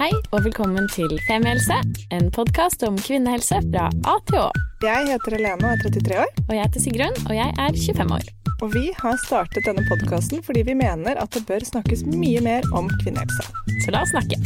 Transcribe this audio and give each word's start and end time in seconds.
Hei 0.00 0.14
og 0.32 0.46
velkommen 0.46 0.86
til 0.88 1.10
Femihelse, 1.26 1.76
en 2.16 2.30
podkast 2.32 2.80
om 2.88 2.94
kvinnehelse 2.96 3.58
fra 3.66 3.90
A 4.08 4.14
til 4.30 4.38
Å. 4.38 4.46
Jeg 4.80 5.10
heter 5.10 5.34
Helene 5.36 5.60
og 5.60 5.74
er 5.74 5.82
33 5.82 6.16
år. 6.22 6.30
Og 6.46 6.54
jeg 6.56 6.62
heter 6.62 6.82
Sigrun, 6.86 7.18
og 7.26 7.34
jeg 7.36 7.52
er 7.52 7.76
25 7.76 8.14
år. 8.16 8.30
Og 8.64 8.72
vi 8.72 8.86
har 8.96 9.18
startet 9.20 9.68
denne 9.68 9.84
podkasten 9.90 10.40
fordi 10.46 10.62
vi 10.70 10.78
mener 10.80 11.20
at 11.20 11.36
det 11.36 11.42
bør 11.50 11.66
snakkes 11.68 12.06
mye 12.08 12.40
mer 12.46 12.64
om 12.72 12.88
kvinnehelse. 13.02 13.44
Så 13.84 13.92
la 13.92 14.00
oss 14.06 14.14
snakke. 14.14 14.40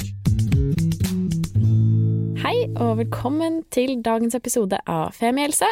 Hei 2.42 2.56
og 2.74 2.98
velkommen 3.04 3.62
til 3.71 4.00
dagens 4.02 4.34
episode 4.34 4.82
av 4.90 5.14
Femihelse. 5.14 5.71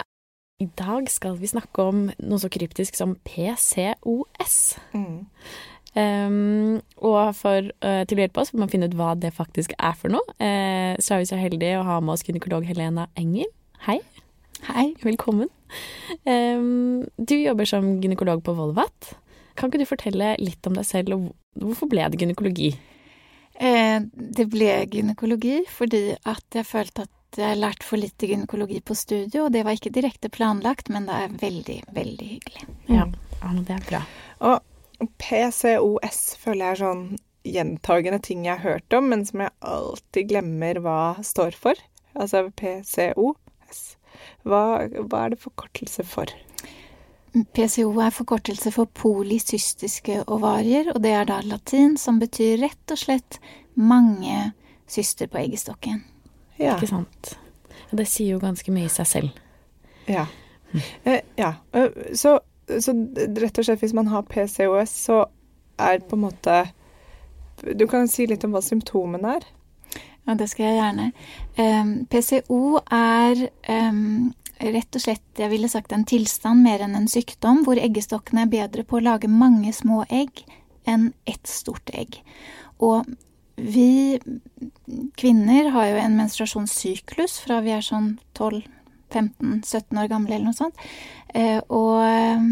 I 0.62 0.70
dag 0.78 1.10
skal 1.10 1.42
vi 1.42 1.50
snakke 1.50 1.90
om 1.90 2.06
noe 2.22 2.38
så 2.38 2.46
kryptisk 2.54 2.94
som 2.94 3.18
PCOS. 3.26 4.58
Mm. 4.94 5.24
Um, 5.92 6.80
og 7.04 7.34
for, 7.36 7.68
uh, 7.84 8.02
til 8.08 8.16
å 8.16 8.24
hjelpe 8.24 8.40
oss 8.40 8.52
får 8.52 8.62
man 8.62 8.70
finne 8.72 8.88
ut 8.88 8.96
hva 8.96 9.12
det 9.18 9.34
faktisk 9.36 9.74
er 9.76 9.96
for 9.98 10.14
noe. 10.14 10.24
Uh, 10.40 10.94
så 11.02 11.16
er 11.16 11.22
vi 11.22 11.30
så 11.32 11.40
heldige 11.40 11.80
å 11.80 11.86
ha 11.88 11.98
med 12.00 12.14
oss 12.14 12.24
gynekolog 12.26 12.64
Helena 12.68 13.08
Enger. 13.18 13.50
Hei. 13.86 13.98
Hei. 14.70 14.92
Velkommen. 15.02 15.50
Um, 16.24 17.04
du 17.18 17.36
jobber 17.36 17.68
som 17.68 17.98
gynekolog 18.00 18.44
på 18.46 18.54
Volvat. 18.56 19.12
Kan 19.58 19.68
ikke 19.68 19.82
du 19.82 19.88
fortelle 19.88 20.32
litt 20.40 20.64
om 20.68 20.78
deg 20.78 20.86
selv, 20.88 21.16
og 21.16 21.60
hvorfor 21.60 21.90
ble 21.92 22.06
det 22.08 22.20
gynekologi? 22.22 22.72
Eh, 23.60 23.98
det 24.12 24.46
ble 24.50 24.70
gynekologi 24.90 25.58
fordi 25.68 26.14
at 26.16 26.56
jeg 26.56 26.66
følte 26.66 27.04
at 27.04 27.38
jeg 27.38 27.46
har 27.46 27.60
lært 27.60 27.84
for 27.84 28.00
lite 28.00 28.28
gynekologi 28.28 28.80
på 28.84 28.96
studio, 28.96 29.46
og 29.46 29.52
det 29.54 29.62
var 29.64 29.76
ikke 29.76 29.92
direkte 29.92 30.28
planlagt, 30.32 30.90
men 30.92 31.06
det 31.08 31.16
er 31.16 31.36
veldig, 31.40 31.78
veldig 31.96 32.28
hyggelig. 32.28 32.66
Ja, 32.92 33.06
ja 33.40 33.52
det 33.60 33.76
er 33.76 33.86
bra. 33.88 34.02
Og 34.48 34.71
PCOS 35.20 36.20
føler 36.40 36.64
jeg 36.64 36.72
er 36.74 36.82
sånn 36.82 37.04
gjentagende 37.42 38.20
ting 38.22 38.46
jeg 38.46 38.60
har 38.60 38.76
hørt 38.76 38.94
om, 38.96 39.08
men 39.10 39.24
som 39.26 39.42
jeg 39.42 39.54
alltid 39.66 40.30
glemmer 40.30 40.78
hva 40.84 41.00
står 41.26 41.56
for. 41.58 41.78
Altså 42.14 42.46
PCOS. 42.58 43.82
Hva, 44.46 44.62
hva 45.08 45.24
er 45.24 45.34
det 45.34 45.42
forkortelse 45.42 46.04
for? 46.06 46.30
PCO 47.56 47.88
er 48.04 48.12
forkortelse 48.12 48.70
for 48.74 48.90
polycystiske 48.92 50.18
ovarier, 50.30 50.90
og 50.92 51.00
det 51.04 51.14
er 51.16 51.28
da 51.30 51.40
latin, 51.46 51.96
som 51.96 52.20
betyr 52.20 52.60
rett 52.60 52.92
og 52.92 53.00
slett 53.00 53.38
mange 53.74 54.52
syster 54.90 55.30
på 55.32 55.40
eggestokken. 55.40 56.02
Ja. 56.60 56.76
Ikke 56.76 56.90
sant. 56.90 57.32
Og 57.90 57.98
det 58.00 58.06
sier 58.12 58.36
jo 58.36 58.42
ganske 58.42 58.74
mye 58.74 58.90
i 58.90 58.92
seg 58.92 59.08
selv. 59.08 59.42
Ja. 60.10 60.26
Eh, 61.04 61.20
ja. 61.36 61.54
Eh, 61.72 62.12
så, 62.16 62.38
så 62.68 62.94
rett 62.94 63.58
og 63.58 63.66
slett 63.66 63.82
hvis 63.82 63.96
man 63.96 64.10
har 64.12 64.26
PCOS, 64.28 64.92
så 65.08 65.24
er 65.80 66.04
på 66.06 66.16
en 66.16 66.26
måte 66.28 66.58
Du 67.62 67.86
kan 67.90 68.08
si 68.10 68.26
litt 68.26 68.44
om 68.44 68.54
hva 68.54 68.62
symptomene 68.64 69.36
er? 69.38 69.44
Ja, 70.26 70.34
det 70.38 70.48
skal 70.50 70.68
jeg 70.68 70.78
gjerne. 70.78 71.08
Um, 71.58 71.90
PCO 72.10 72.78
er 72.94 73.42
um, 73.68 74.32
rett 74.62 74.98
og 74.98 75.02
slett, 75.02 75.24
jeg 75.38 75.50
ville 75.50 75.70
sagt 75.70 75.94
en 75.94 76.06
tilstand 76.06 76.62
mer 76.62 76.84
enn 76.84 76.94
en 76.98 77.10
sykdom, 77.10 77.64
hvor 77.66 77.80
eggestokkene 77.80 78.44
er 78.44 78.52
bedre 78.52 78.86
på 78.86 78.98
å 78.98 79.04
lage 79.04 79.30
mange 79.30 79.72
små 79.74 80.04
egg 80.10 80.44
enn 80.88 81.10
ett 81.26 81.50
stort 81.50 81.90
egg. 81.94 82.20
Og 82.82 83.06
vi 83.56 84.18
kvinner 85.18 85.70
har 85.74 85.90
jo 85.90 85.98
en 86.02 86.16
menstruasjonssyklus 86.18 87.40
fra 87.44 87.60
vi 87.66 87.74
er 87.74 87.84
sånn 87.84 88.14
12-15-17 89.12 90.02
år 90.02 90.10
gamle 90.10 90.34
eller 90.34 90.50
noe 90.50 90.58
sånt. 90.58 90.84
Eh, 91.34 91.60
og 91.68 92.02
eh, 92.04 92.44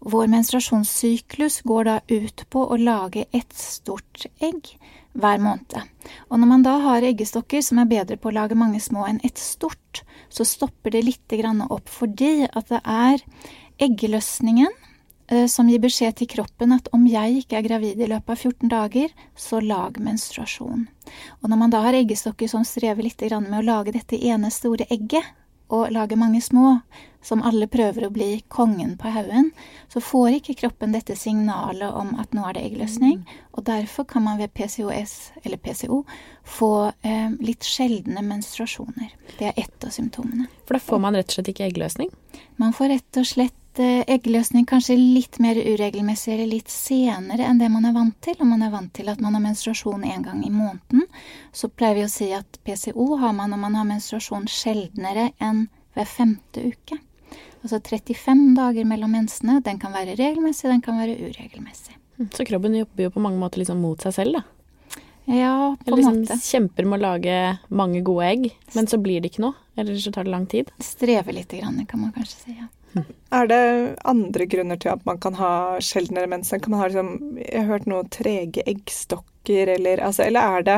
vår 0.00 0.32
menstruasjonssyklus 0.32 1.62
går 1.68 1.88
da 1.88 1.96
ut 2.10 2.46
på 2.50 2.66
å 2.66 2.80
lage 2.80 3.28
et 3.36 3.52
stort 3.56 4.26
egg 4.40 4.74
hver 5.16 5.40
måned. 5.40 5.76
Og 6.30 6.40
når 6.40 6.50
man 6.50 6.64
da 6.64 6.76
har 6.84 7.06
eggestokker 7.06 7.62
som 7.64 7.80
er 7.80 7.90
bedre 7.90 8.18
på 8.20 8.30
å 8.30 8.36
lage 8.36 8.58
mange 8.58 8.80
små 8.82 9.06
enn 9.08 9.22
ett 9.24 9.40
stort, 9.40 10.02
så 10.28 10.44
stopper 10.44 10.92
det 10.92 11.06
litt 11.06 11.36
opp 11.70 11.88
fordi 11.88 12.46
at 12.46 12.68
det 12.68 12.82
er 12.84 13.22
eggeløsningen 13.82 14.72
eh, 15.30 15.46
som 15.46 15.68
gir 15.68 15.80
beskjed 15.80 16.18
til 16.20 16.30
kroppen 16.36 16.74
at 16.76 16.90
om 16.96 17.06
jeg 17.08 17.42
ikke 17.42 17.58
er 17.58 17.66
gravid 17.66 18.00
i 18.00 18.10
løpet 18.10 18.30
av 18.30 18.36
14 18.36 18.68
dager, 18.72 19.08
så 19.36 19.60
lag 19.60 19.98
menstruasjon. 20.00 20.86
Og 21.40 21.48
når 21.48 21.60
man 21.62 21.72
da 21.72 21.82
har 21.86 21.96
eggestokker 21.96 22.50
som 22.50 22.64
strever 22.64 23.06
litt 23.06 23.22
med 23.22 23.60
å 23.60 23.66
lage 23.66 23.96
dette 23.96 24.20
ene 24.20 24.50
store 24.50 24.88
egget, 24.90 25.24
og 25.68 25.90
lager 25.94 26.18
mange 26.20 26.40
små, 26.44 26.78
som 27.26 27.42
alle 27.42 27.66
prøver 27.66 28.06
å 28.06 28.12
bli 28.14 28.28
kongen 28.52 28.94
på 29.00 29.10
haugen, 29.10 29.50
så 29.90 30.02
får 30.04 30.36
ikke 30.36 30.54
kroppen 30.60 30.94
dette 30.94 31.16
signalet 31.18 31.90
om 31.90 32.12
at 32.22 32.36
nå 32.36 32.44
er 32.46 32.54
det 32.54 32.64
eggløsning, 32.68 33.24
og 33.56 33.66
derfor 33.66 34.06
kan 34.06 34.22
man 34.28 34.38
ved 34.38 34.54
PCOS, 34.54 35.16
eller 35.42 35.58
PCO, 35.58 36.04
få 36.46 36.72
eh, 37.02 37.34
litt 37.42 37.66
sjeldne 37.66 38.22
menstruasjoner. 38.22 39.10
Det 39.40 39.50
er 39.50 39.58
ett 39.64 39.88
av 39.88 39.94
symptomene. 39.96 40.46
For 40.68 40.78
da 40.78 40.84
får 40.86 41.02
man 41.02 41.18
rett 41.18 41.32
og 41.32 41.40
slett 41.40 41.50
ikke 41.50 41.66
eggløsning? 41.66 42.12
Man 42.62 42.76
får 42.76 42.94
rett 42.94 43.22
og 43.22 43.26
slett 43.26 43.58
eh, 43.82 44.02
eggløsning 44.10 44.66
kanskje 44.68 44.96
litt 44.98 45.38
mer 45.42 45.58
uregelmessig 45.58 46.34
eller 46.34 46.50
litt 46.50 46.72
senere 46.72 47.46
enn 47.48 47.60
det 47.60 47.70
man 47.72 47.88
er 47.88 47.94
vant 47.96 48.16
til. 48.24 48.36
Om 48.40 48.52
man 48.54 48.64
er 48.66 48.72
vant 48.74 48.92
til 48.96 49.10
at 49.12 49.22
man 49.22 49.36
har 49.36 49.44
menstruasjon 49.44 50.06
én 50.08 50.24
gang 50.24 50.42
i 50.46 50.52
måneden, 50.52 51.06
så 51.52 51.70
pleier 51.72 52.00
vi 52.00 52.06
å 52.06 52.12
si 52.12 52.30
at 52.36 52.60
PCO 52.66 53.16
har 53.20 53.36
man 53.36 53.52
når 53.54 53.62
man 53.64 53.78
har 53.80 53.88
menstruasjon 53.88 54.48
sjeldnere 54.50 55.30
enn 55.42 55.66
hver 55.96 56.10
femte 56.10 56.66
uke. 56.72 56.98
Altså 57.64 57.80
35 57.82 58.52
dager 58.54 58.86
mellom 58.86 59.16
mensene. 59.16 59.60
Den 59.64 59.80
kan 59.82 59.94
være 59.96 60.14
regelmessig, 60.18 60.68
den 60.70 60.84
kan 60.84 61.00
være 61.00 61.16
uregelmessig. 61.18 61.96
Så 62.32 62.46
kroppen 62.48 62.76
jobber 62.76 63.08
jo 63.08 63.14
på 63.16 63.22
mange 63.24 63.40
måter 63.40 63.60
liksom 63.60 63.80
mot 63.82 64.00
seg 64.00 64.14
selv, 64.16 64.38
da? 64.38 64.44
Ja, 65.26 65.74
på 65.82 65.90
en 65.90 65.98
liksom 65.98 66.20
måte. 66.20 66.36
kjemper 66.38 66.86
med 66.86 67.00
å 67.00 67.02
lage 67.02 67.36
mange 67.74 68.00
gode 68.06 68.28
egg, 68.28 68.44
men 68.76 68.86
så 68.86 69.00
blir 69.02 69.20
det 69.20 69.32
ikke 69.32 69.42
noe. 69.42 69.58
Eller 69.76 69.98
så 70.00 70.12
tar 70.14 70.24
det 70.24 70.32
lang 70.32 70.46
tid. 70.46 70.70
Strever 70.80 71.34
lite 71.34 71.58
grann, 71.58 71.82
kan 71.90 72.00
man 72.00 72.14
kanskje 72.14 72.38
si. 72.38 72.54
ja. 72.54 72.70
Er 73.36 73.48
det 73.50 73.62
andre 74.06 74.46
grunner 74.46 74.78
til 74.80 74.92
at 74.92 75.02
man 75.04 75.18
kan 75.20 75.34
ha 75.36 75.50
sjeldnere 75.82 76.30
mens? 76.30 76.50
Kan 76.50 76.70
man 76.72 76.80
ha 76.80 76.86
liksom, 76.88 77.38
jeg 77.42 77.58
har 77.58 77.68
hørt 77.68 77.88
noe 77.90 78.06
trege 78.12 78.62
eggstokker, 78.64 79.74
eller, 79.74 80.00
altså, 80.00 80.24
eller 80.28 80.56
er 80.56 80.66
det 80.66 80.76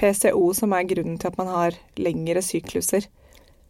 PCO 0.00 0.50
som 0.56 0.72
er 0.74 0.88
grunnen 0.90 1.20
til 1.20 1.30
at 1.30 1.38
man 1.38 1.52
har 1.52 1.76
lengre 2.00 2.42
sykluser? 2.42 3.06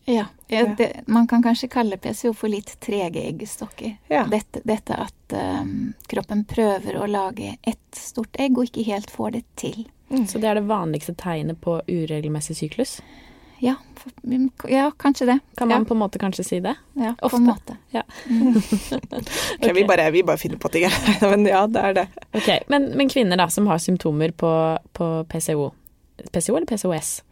Ja, 0.08 0.26
det, 0.48 0.92
Man 1.06 1.26
kan 1.28 1.42
kanskje 1.42 1.68
kalle 1.68 1.96
PCO 1.96 2.32
for 2.34 2.48
litt 2.48 2.72
trege 2.80 3.22
eggstokker. 3.28 3.96
Ja. 4.08 4.24
Dette, 4.30 4.62
dette 4.64 4.96
at 4.96 5.34
um, 5.36 5.92
kroppen 6.10 6.44
prøver 6.48 6.96
å 6.98 7.06
lage 7.06 7.56
ett 7.62 7.98
stort 7.98 8.40
egg 8.40 8.58
og 8.58 8.70
ikke 8.70 8.86
helt 8.88 9.10
får 9.10 9.36
det 9.36 9.42
til. 9.60 9.84
Så 10.26 10.40
det 10.42 10.48
er 10.50 10.58
det 10.58 10.66
vanligste 10.66 11.14
tegnet 11.14 11.60
på 11.62 11.76
uregelmessig 11.86 12.56
syklus. 12.58 12.98
Ja, 13.60 13.74
for, 13.94 14.12
ja 14.70 14.90
kanskje 14.96 15.26
det. 15.26 15.38
Kan 15.56 15.68
man 15.68 15.82
ja, 15.82 15.84
på 15.84 15.94
en 15.94 16.00
måte 16.00 16.18
kanskje 16.18 16.44
si 16.44 16.60
det? 16.60 16.74
ja, 16.96 17.14
på 17.20 17.36
en 17.36 17.44
måte. 17.44 17.76
Ja. 17.90 18.02
Ok, 19.60 19.74
vi, 19.74 19.84
bare, 19.84 20.10
vi 20.10 20.22
bare 20.22 20.38
finner 20.38 20.56
på 20.56 20.68
ting. 20.68 20.88
Men 21.20 21.46
ja, 21.46 21.66
det 21.66 21.80
er 21.80 21.92
det. 21.94 22.06
Okay. 22.32 22.60
Men, 22.68 22.90
men 22.96 23.08
kvinner 23.08 23.36
da, 23.36 23.50
som 23.50 23.66
har 23.68 23.78
symptomer 23.78 24.32
på, 24.32 24.78
på 24.92 25.08
PCO. 25.28 25.70
PCO 26.32 26.56
eller 26.56 26.66
PCOS? 26.66 27.22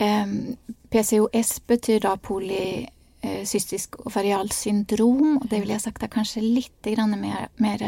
Um, 0.00 0.56
PCOS 0.90 1.60
betyr 1.68 2.00
da 2.04 2.16
polycystisk 2.16 4.00
ovarialt 4.06 4.54
syndrom, 4.56 5.36
og 5.42 5.48
det 5.50 5.60
vil 5.60 5.74
jeg 5.74 5.84
sagt 5.84 6.04
er 6.04 6.12
kanskje 6.12 6.44
litt 6.44 6.88
grann 6.88 7.16
mer, 7.20 7.50
mer 7.60 7.84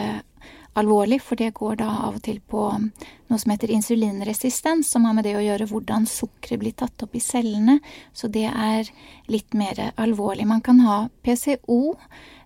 alvorlig, 0.78 1.20
for 1.22 1.38
det 1.38 1.54
går 1.56 1.78
da 1.82 1.88
av 2.06 2.18
og 2.18 2.24
til 2.24 2.40
på 2.40 2.64
noe 2.78 3.38
som 3.40 3.52
heter 3.52 3.72
insulinresistens, 3.74 4.90
som 4.90 5.04
har 5.06 5.16
med 5.16 5.26
det 5.28 5.36
å 5.36 5.44
gjøre 5.44 5.68
hvordan 5.70 6.06
sukkeret 6.08 6.62
blir 6.62 6.76
tatt 6.78 7.04
opp 7.04 7.16
i 7.16 7.22
cellene, 7.22 7.78
så 8.12 8.30
det 8.32 8.46
er 8.48 8.88
litt 9.28 9.56
mer 9.58 9.90
alvorlig. 9.96 10.46
Man 10.48 10.64
kan 10.64 10.80
ha 10.86 10.98
PCO 11.26 11.80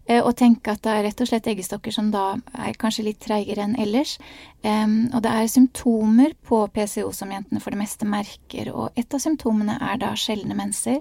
eh, 0.07 0.21
og 0.21 0.35
tenke 0.41 0.75
at 0.75 0.83
det 0.85 0.93
er 0.93 1.07
rett 1.07 1.23
og 1.23 1.31
slett 1.31 1.49
eggestokker 1.53 1.95
som 1.95 2.11
da 2.15 2.25
er 2.53 2.79
kanskje 2.81 3.07
litt 3.07 3.23
treigere 3.23 3.67
enn 3.67 3.79
ellers. 3.81 4.19
Og 4.63 5.19
det 5.25 5.31
er 5.31 5.49
symptomer 5.51 6.37
på 6.47 6.61
PCO 6.75 7.09
som 7.15 7.33
jentene 7.35 7.63
for 7.63 7.75
det 7.75 7.81
meste 7.81 8.07
merker, 8.07 8.71
og 8.71 8.99
et 8.99 9.15
av 9.15 9.23
symptomene 9.23 9.75
er 9.83 9.99
da 10.03 10.13
sjeldne 10.19 10.55
menser. 10.55 11.01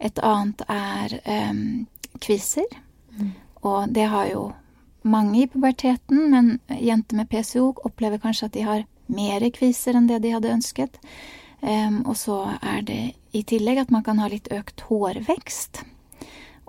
Et 0.00 0.22
annet 0.24 0.64
er 0.72 1.18
kviser, 2.24 2.80
og 3.62 3.92
det 3.92 4.08
har 4.08 4.30
jo 4.32 4.46
mange 5.02 5.42
i 5.42 5.46
puberteten, 5.50 6.30
men 6.30 6.58
jenter 6.78 7.18
med 7.18 7.30
PCO 7.30 7.72
opplever 7.84 8.20
kanskje 8.22 8.48
at 8.48 8.56
de 8.56 8.66
har 8.66 8.84
mer 9.12 9.44
kviser 9.54 9.98
enn 9.98 10.08
det 10.08 10.22
de 10.24 10.34
hadde 10.34 10.52
ønsket. 10.52 11.00
Um, 11.62 12.02
og 12.10 12.16
så 12.18 12.38
er 12.58 12.82
det 12.86 13.00
i 13.32 13.44
tillegg 13.46 13.84
at 13.84 13.92
man 13.94 14.02
kan 14.06 14.18
ha 14.18 14.28
litt 14.30 14.50
økt 14.50 14.82
hårvekst 14.88 15.84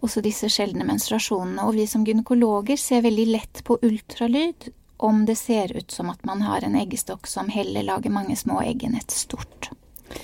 også 0.04 0.24
disse 0.24 0.50
sjeldne 0.52 0.86
menstruasjonene. 0.88 1.64
Og 1.64 1.78
vi 1.78 1.88
som 1.88 2.04
gynekologer 2.06 2.80
ser 2.80 3.06
veldig 3.06 3.28
lett 3.32 3.64
på 3.68 3.80
ultralyd 3.82 4.70
om 5.04 5.24
det 5.28 5.38
ser 5.40 5.74
ut 5.78 5.92
som 5.92 6.12
at 6.12 6.24
man 6.28 6.44
har 6.46 6.64
en 6.64 6.78
eggestokk 6.80 7.28
som 7.28 7.50
heller 7.52 7.86
lager 7.88 8.14
mange 8.14 8.36
små 8.40 8.62
egg 8.64 8.86
enn 8.88 9.00
et 9.00 9.12
stort. 9.12 9.72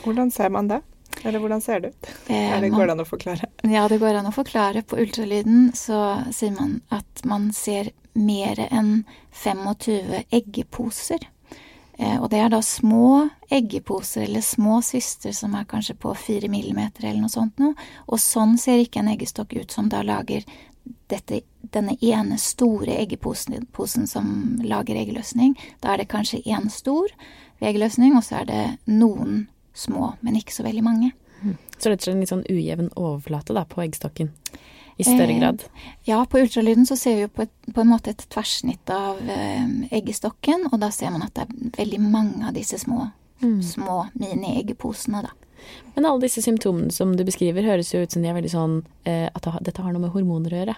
Hvordan 0.03 0.31
ser 0.31 0.51
man 0.53 0.69
det? 0.71 0.81
Eller 1.25 1.39
hvordan 1.39 1.62
ser 1.62 1.80
det 1.83 1.89
ut? 1.94 2.10
Eh, 2.30 2.36
Er 2.57 2.62
det, 2.62 2.71
man- 2.71 2.80
går 2.80 2.88
det 2.88 2.92
an 2.92 3.06
å 3.06 3.07
forklare? 3.10 3.45
Ja, 3.63 3.88
det 3.88 4.00
går 4.00 4.16
an 4.19 4.25
å 4.25 4.33
forklare. 4.33 4.83
På 4.83 4.98
ultralyden 4.98 5.71
så 5.75 6.00
sier 6.33 6.51
man 6.56 6.81
at 6.92 7.25
man 7.25 7.51
ser 7.54 7.92
mer 8.16 8.56
enn 8.71 9.04
25 9.31 10.24
eggeposer. 10.31 11.19
Eh, 12.00 12.18
og 12.21 12.30
det 12.30 12.39
er 12.39 12.50
da 12.50 12.62
små 12.63 13.30
eggeposer 13.51 14.24
eller 14.24 14.39
små 14.42 14.81
syster 14.81 15.33
som 15.36 15.54
er 15.56 15.66
kanskje 15.66 15.98
på 16.00 16.16
fire 16.16 16.48
millimeter 16.48 17.04
eller 17.10 17.19
noe 17.25 17.30
sånt 17.33 17.60
noe. 17.60 17.74
Og 18.07 18.18
sånn 18.19 18.57
ser 18.57 18.80
ikke 18.86 19.00
en 19.04 19.10
eggestokk 19.12 19.57
ut 19.60 19.72
som 19.72 19.89
da 19.89 20.01
lager 20.01 20.45
dette, 21.10 21.42
denne 21.72 21.98
ene 22.01 22.38
store 22.39 22.95
eggeposen 23.06 23.68
posen 23.74 24.07
som 24.07 24.60
lager 24.63 24.95
eggløsning. 24.95 25.57
Da 25.81 25.94
er 25.94 25.98
det 25.98 26.07
kanskje 26.10 26.44
én 26.45 26.69
stor 26.72 27.07
eggløsning, 27.62 28.15
og 28.15 28.24
så 28.24 28.42
er 28.42 28.45
det 28.45 28.77
noen 28.88 29.48
små, 29.79 30.13
men 30.21 30.35
ikke 30.39 30.53
så 30.55 30.65
veldig 30.67 30.83
mange. 30.85 31.11
Så 31.79 31.87
rett 31.87 32.01
og 32.01 32.03
slett 32.03 32.13
en 32.15 32.19
litt 32.25 32.31
sånn 32.33 32.45
ujevn 32.51 32.89
overflate 32.99 33.55
da, 33.55 33.63
på 33.63 33.79
eggstokken? 33.85 34.33
I 34.99 35.05
større 35.07 35.31
Eh, 35.31 35.37
grad? 35.39 35.61
Ja, 36.03 36.17
på 36.27 36.41
ultralyden 36.41 36.83
så 36.85 36.97
ser 36.99 37.15
vi 37.15 37.21
jo 37.23 37.29
på, 37.31 37.45
et, 37.47 37.53
på 37.73 37.79
en 37.85 37.87
måte 37.93 38.11
et 38.11 38.25
tverrsnitt 38.29 38.91
av 38.91 39.21
eh, 39.31 39.69
eggestokken, 39.95 40.65
og 40.73 40.81
da 40.81 40.89
ser 40.91 41.13
man 41.15 41.23
at 41.23 41.33
det 41.39 41.45
er 41.47 41.77
veldig 41.85 41.99
mange 42.03 42.47
av 42.49 42.53
disse 42.59 42.77
små, 42.83 43.07
Mm. 43.39 43.61
små 43.63 44.09
mini-eggeposene, 44.19 45.21
da. 45.23 45.29
Men 45.95 46.05
alle 46.09 46.25
disse 46.25 46.41
symptomene 46.43 46.91
som 46.91 47.13
du 47.15 47.23
beskriver, 47.23 47.63
høres 47.63 47.93
jo 47.93 48.01
ut 48.03 48.11
som 48.11 48.21
de 48.21 48.27
er 48.27 48.35
veldig 48.35 48.51
sånn 48.51 48.73
eh, 49.07 49.29
at 49.31 49.47
dette 49.63 49.79
har 49.81 49.93
noe 49.95 50.01
med 50.03 50.11
hormoner 50.11 50.51
å 50.51 50.59
gjøre. 50.59 50.75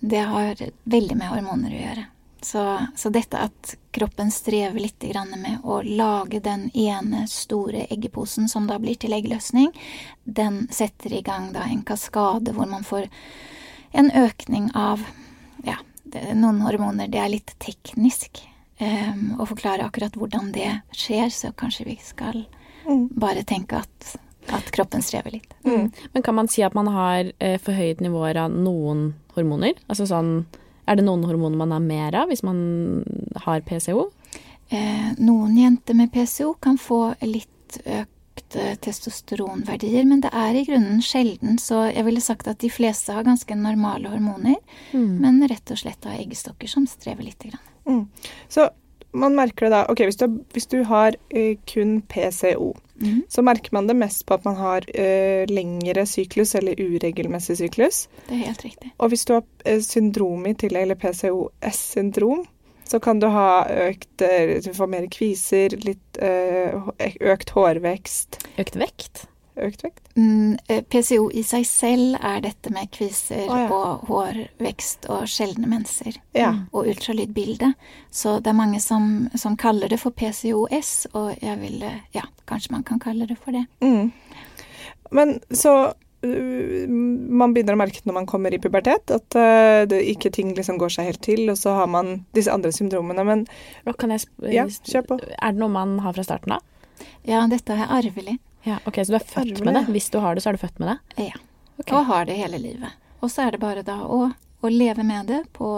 Det 0.00 0.22
har 0.30 0.54
veldig 0.88 1.16
med 1.16 1.28
hormoner 1.28 1.72
å 1.76 1.82
gjøre. 1.82 2.06
Så, 2.44 2.62
så 2.96 3.10
dette 3.10 3.40
at 3.40 3.74
kroppen 3.96 4.28
strever 4.34 4.82
litt 4.82 5.04
med 5.32 5.64
å 5.64 5.80
lage 5.82 6.40
den 6.44 6.66
ene 6.74 7.24
store 7.30 7.86
eggeposen 7.88 8.48
som 8.52 8.66
da 8.68 8.76
blir 8.78 8.98
til 9.00 9.14
eggløsning, 9.16 9.70
den 10.24 10.66
setter 10.70 11.12
i 11.12 11.22
gang 11.24 11.52
da 11.54 11.64
en 11.64 11.82
kaskade 11.82 12.52
hvor 12.52 12.68
man 12.68 12.84
får 12.84 13.08
en 13.92 14.10
økning 14.10 14.70
av 14.74 15.00
ja, 15.64 15.78
noen 16.34 16.60
hormoner. 16.66 17.08
Det 17.08 17.22
er 17.22 17.32
litt 17.32 17.54
teknisk 17.62 18.42
um, 18.80 19.38
å 19.40 19.46
forklare 19.48 19.86
akkurat 19.86 20.18
hvordan 20.18 20.52
det 20.52 20.68
skjer, 20.92 21.30
så 21.32 21.54
kanskje 21.56 21.88
vi 21.88 21.96
skal 22.02 22.44
Mm. 22.84 23.08
bare 23.16 23.42
tenke 23.42 23.78
at, 23.80 24.16
at 24.52 24.66
kroppen 24.70 25.02
strever 25.02 25.30
litt. 25.38 25.54
Mm. 25.64 25.86
Men 26.12 26.22
kan 26.22 26.34
man 26.34 26.48
si 26.48 26.60
at 26.62 26.74
man 26.76 26.90
har 26.92 27.30
eh, 27.38 27.56
forhøyet 27.56 28.02
nivåer 28.04 28.36
av 28.36 28.52
noen 28.52 29.14
hormoner? 29.32 29.72
Altså 29.88 30.04
sånn 30.10 30.44
Er 30.86 30.96
det 30.96 31.04
noen 31.06 31.24
hormoner 31.24 31.56
man 31.56 31.70
har 31.72 31.80
mer 31.80 32.14
av 32.22 32.28
hvis 32.28 32.42
man 32.44 33.04
har 33.46 33.60
PCO? 33.64 34.10
Eh, 34.70 35.12
noen 35.18 35.56
jenter 35.56 35.94
med 35.96 36.12
PCO 36.12 36.54
kan 36.60 36.76
få 36.80 37.14
litt 37.24 37.78
økte 37.84 38.76
testosteronverdier, 38.84 40.04
men 40.06 40.20
det 40.24 40.30
er 40.34 40.54
i 40.58 40.64
grunnen 40.66 41.00
sjelden, 41.04 41.56
så 41.62 41.84
jeg 41.92 42.04
ville 42.06 42.20
sagt 42.22 42.48
at 42.50 42.58
de 42.62 42.70
fleste 42.72 43.12
har 43.14 43.24
ganske 43.26 43.54
normale 43.58 44.10
hormoner, 44.12 44.56
Mm. 44.92 45.18
men 45.20 45.40
rett 45.48 45.70
og 45.70 45.78
slett 45.78 46.04
har 46.04 46.18
eggstokker 46.18 46.68
som 46.68 46.86
strever 46.86 47.22
litt. 47.24 47.38
Grann. 47.38 47.60
Mm. 47.86 48.08
Så 48.48 48.68
man 49.12 49.34
merker 49.34 49.66
det 49.66 49.70
da 49.70 49.84
Ok, 49.88 49.98
hvis 50.06 50.16
du, 50.16 50.26
hvis 50.52 50.66
du 50.66 50.82
har 50.84 51.14
eh, 51.30 51.56
kun 51.66 52.00
PCO, 52.02 52.74
Mhm. 53.00 53.22
så 53.28 53.42
merker 53.42 53.72
man 53.72 53.86
det 53.90 53.96
mest 53.98 54.22
på 54.26 54.34
at 54.34 54.44
man 54.44 54.54
har 54.56 54.84
ø, 54.94 55.44
lengre 55.50 56.04
syklus 56.06 56.54
eller 56.54 56.78
uregelmessig 56.78 57.56
syklus. 57.58 58.04
Det 58.28 58.36
er 58.38 58.46
helt 58.46 58.62
riktig. 58.64 58.92
Og 58.98 59.08
hvis 59.10 59.24
du 59.26 59.32
har 59.34 59.42
eh, 59.64 59.80
syndrom 59.82 60.46
i 60.46 60.54
tillegg, 60.54 60.82
eller 60.86 60.94
PCOS-syndrom, 61.02 62.44
så 62.86 63.00
kan 63.00 63.18
du 63.20 63.26
ha 63.32 63.64
økt 63.88 64.22
eh, 64.22 64.60
Du 64.62 64.72
får 64.76 64.86
mer 64.92 65.06
kviser, 65.10 65.74
litt 65.84 66.18
ø, 66.22 66.92
økt 67.34 67.50
hårvekst. 67.56 68.38
Økt 68.60 68.76
vekt? 68.76 69.24
Økt 69.54 69.84
vekt? 69.84 70.08
Mm, 70.18 70.56
eh, 70.66 70.82
PCO 70.90 71.28
i 71.30 71.44
seg 71.46 71.62
selv 71.68 72.16
er 72.18 72.40
dette 72.42 72.72
med 72.74 72.90
kviser 72.94 73.44
oh, 73.46 73.58
ja. 73.60 73.66
og 73.70 74.06
hårvekst 74.08 75.06
og 75.14 75.28
sjeldne 75.30 75.68
menser. 75.70 76.16
Ja. 76.34 76.50
Og 76.72 76.88
ultralydbilde. 76.90 77.70
Så 78.10 78.40
det 78.42 78.50
er 78.50 78.58
mange 78.58 78.80
som, 78.82 79.28
som 79.38 79.54
kaller 79.60 79.92
det 79.92 80.00
for 80.02 80.14
PCOS, 80.14 80.94
og 81.14 81.36
jeg 81.38 81.60
ville 81.62 81.92
Ja, 82.14 82.26
kanskje 82.50 82.74
man 82.74 82.82
kan 82.86 82.98
kalle 83.02 83.28
det 83.30 83.36
for 83.38 83.54
det. 83.54 83.66
Mm. 83.84 84.10
Men 85.14 85.36
så 85.54 85.74
uh, 85.94 86.88
man 86.90 87.54
begynner 87.54 87.76
å 87.76 87.82
merke 87.84 88.02
når 88.02 88.16
man 88.18 88.26
kommer 88.26 88.54
i 88.54 88.58
pubertet, 88.58 89.12
at 89.14 89.38
uh, 89.38 89.84
det 89.86 90.02
ikke 90.16 90.32
ting 90.34 90.50
liksom 90.58 90.80
går 90.82 90.96
seg 90.96 91.12
helt 91.12 91.22
til, 91.22 91.46
og 91.52 91.60
så 91.60 91.76
har 91.78 91.86
man 91.94 92.24
disse 92.34 92.50
andre 92.50 92.74
syndromene. 92.74 93.22
Men 93.22 93.46
Kan 94.02 94.16
jeg 94.16 94.26
sp 94.26 94.50
Ja, 94.50 94.66
kjør 94.66 95.06
på. 95.12 95.20
Er 95.38 95.54
det 95.54 95.62
noe 95.62 95.70
man 95.70 96.00
har 96.02 96.18
fra 96.18 96.26
starten 96.26 96.56
av? 96.58 96.66
Ja, 97.22 97.44
dette 97.50 97.78
er 97.78 97.94
arvelig. 97.94 98.40
Ja, 98.64 98.78
ok, 98.84 99.02
Så 99.04 99.12
du 99.12 99.18
er 99.18 99.26
født 99.28 99.64
med 99.64 99.76
det? 99.76 99.84
Hvis 99.92 100.10
du 100.10 100.18
har 100.24 100.34
det, 100.34 100.42
så 100.42 100.50
er 100.50 100.56
du 100.56 100.64
født 100.64 100.78
med 100.80 100.94
det? 100.94 101.26
Ja. 101.28 101.38
Okay. 101.78 101.96
Og 101.96 102.04
har 102.08 102.24
det 102.24 102.36
hele 102.38 102.58
livet. 102.58 103.00
Og 103.20 103.30
så 103.30 103.46
er 103.46 103.54
det 103.54 103.60
bare 103.60 103.82
da 103.84 103.98
å, 104.08 104.28
å 104.32 104.70
leve 104.72 105.04
med 105.04 105.26
det 105.28 105.40
på 105.56 105.68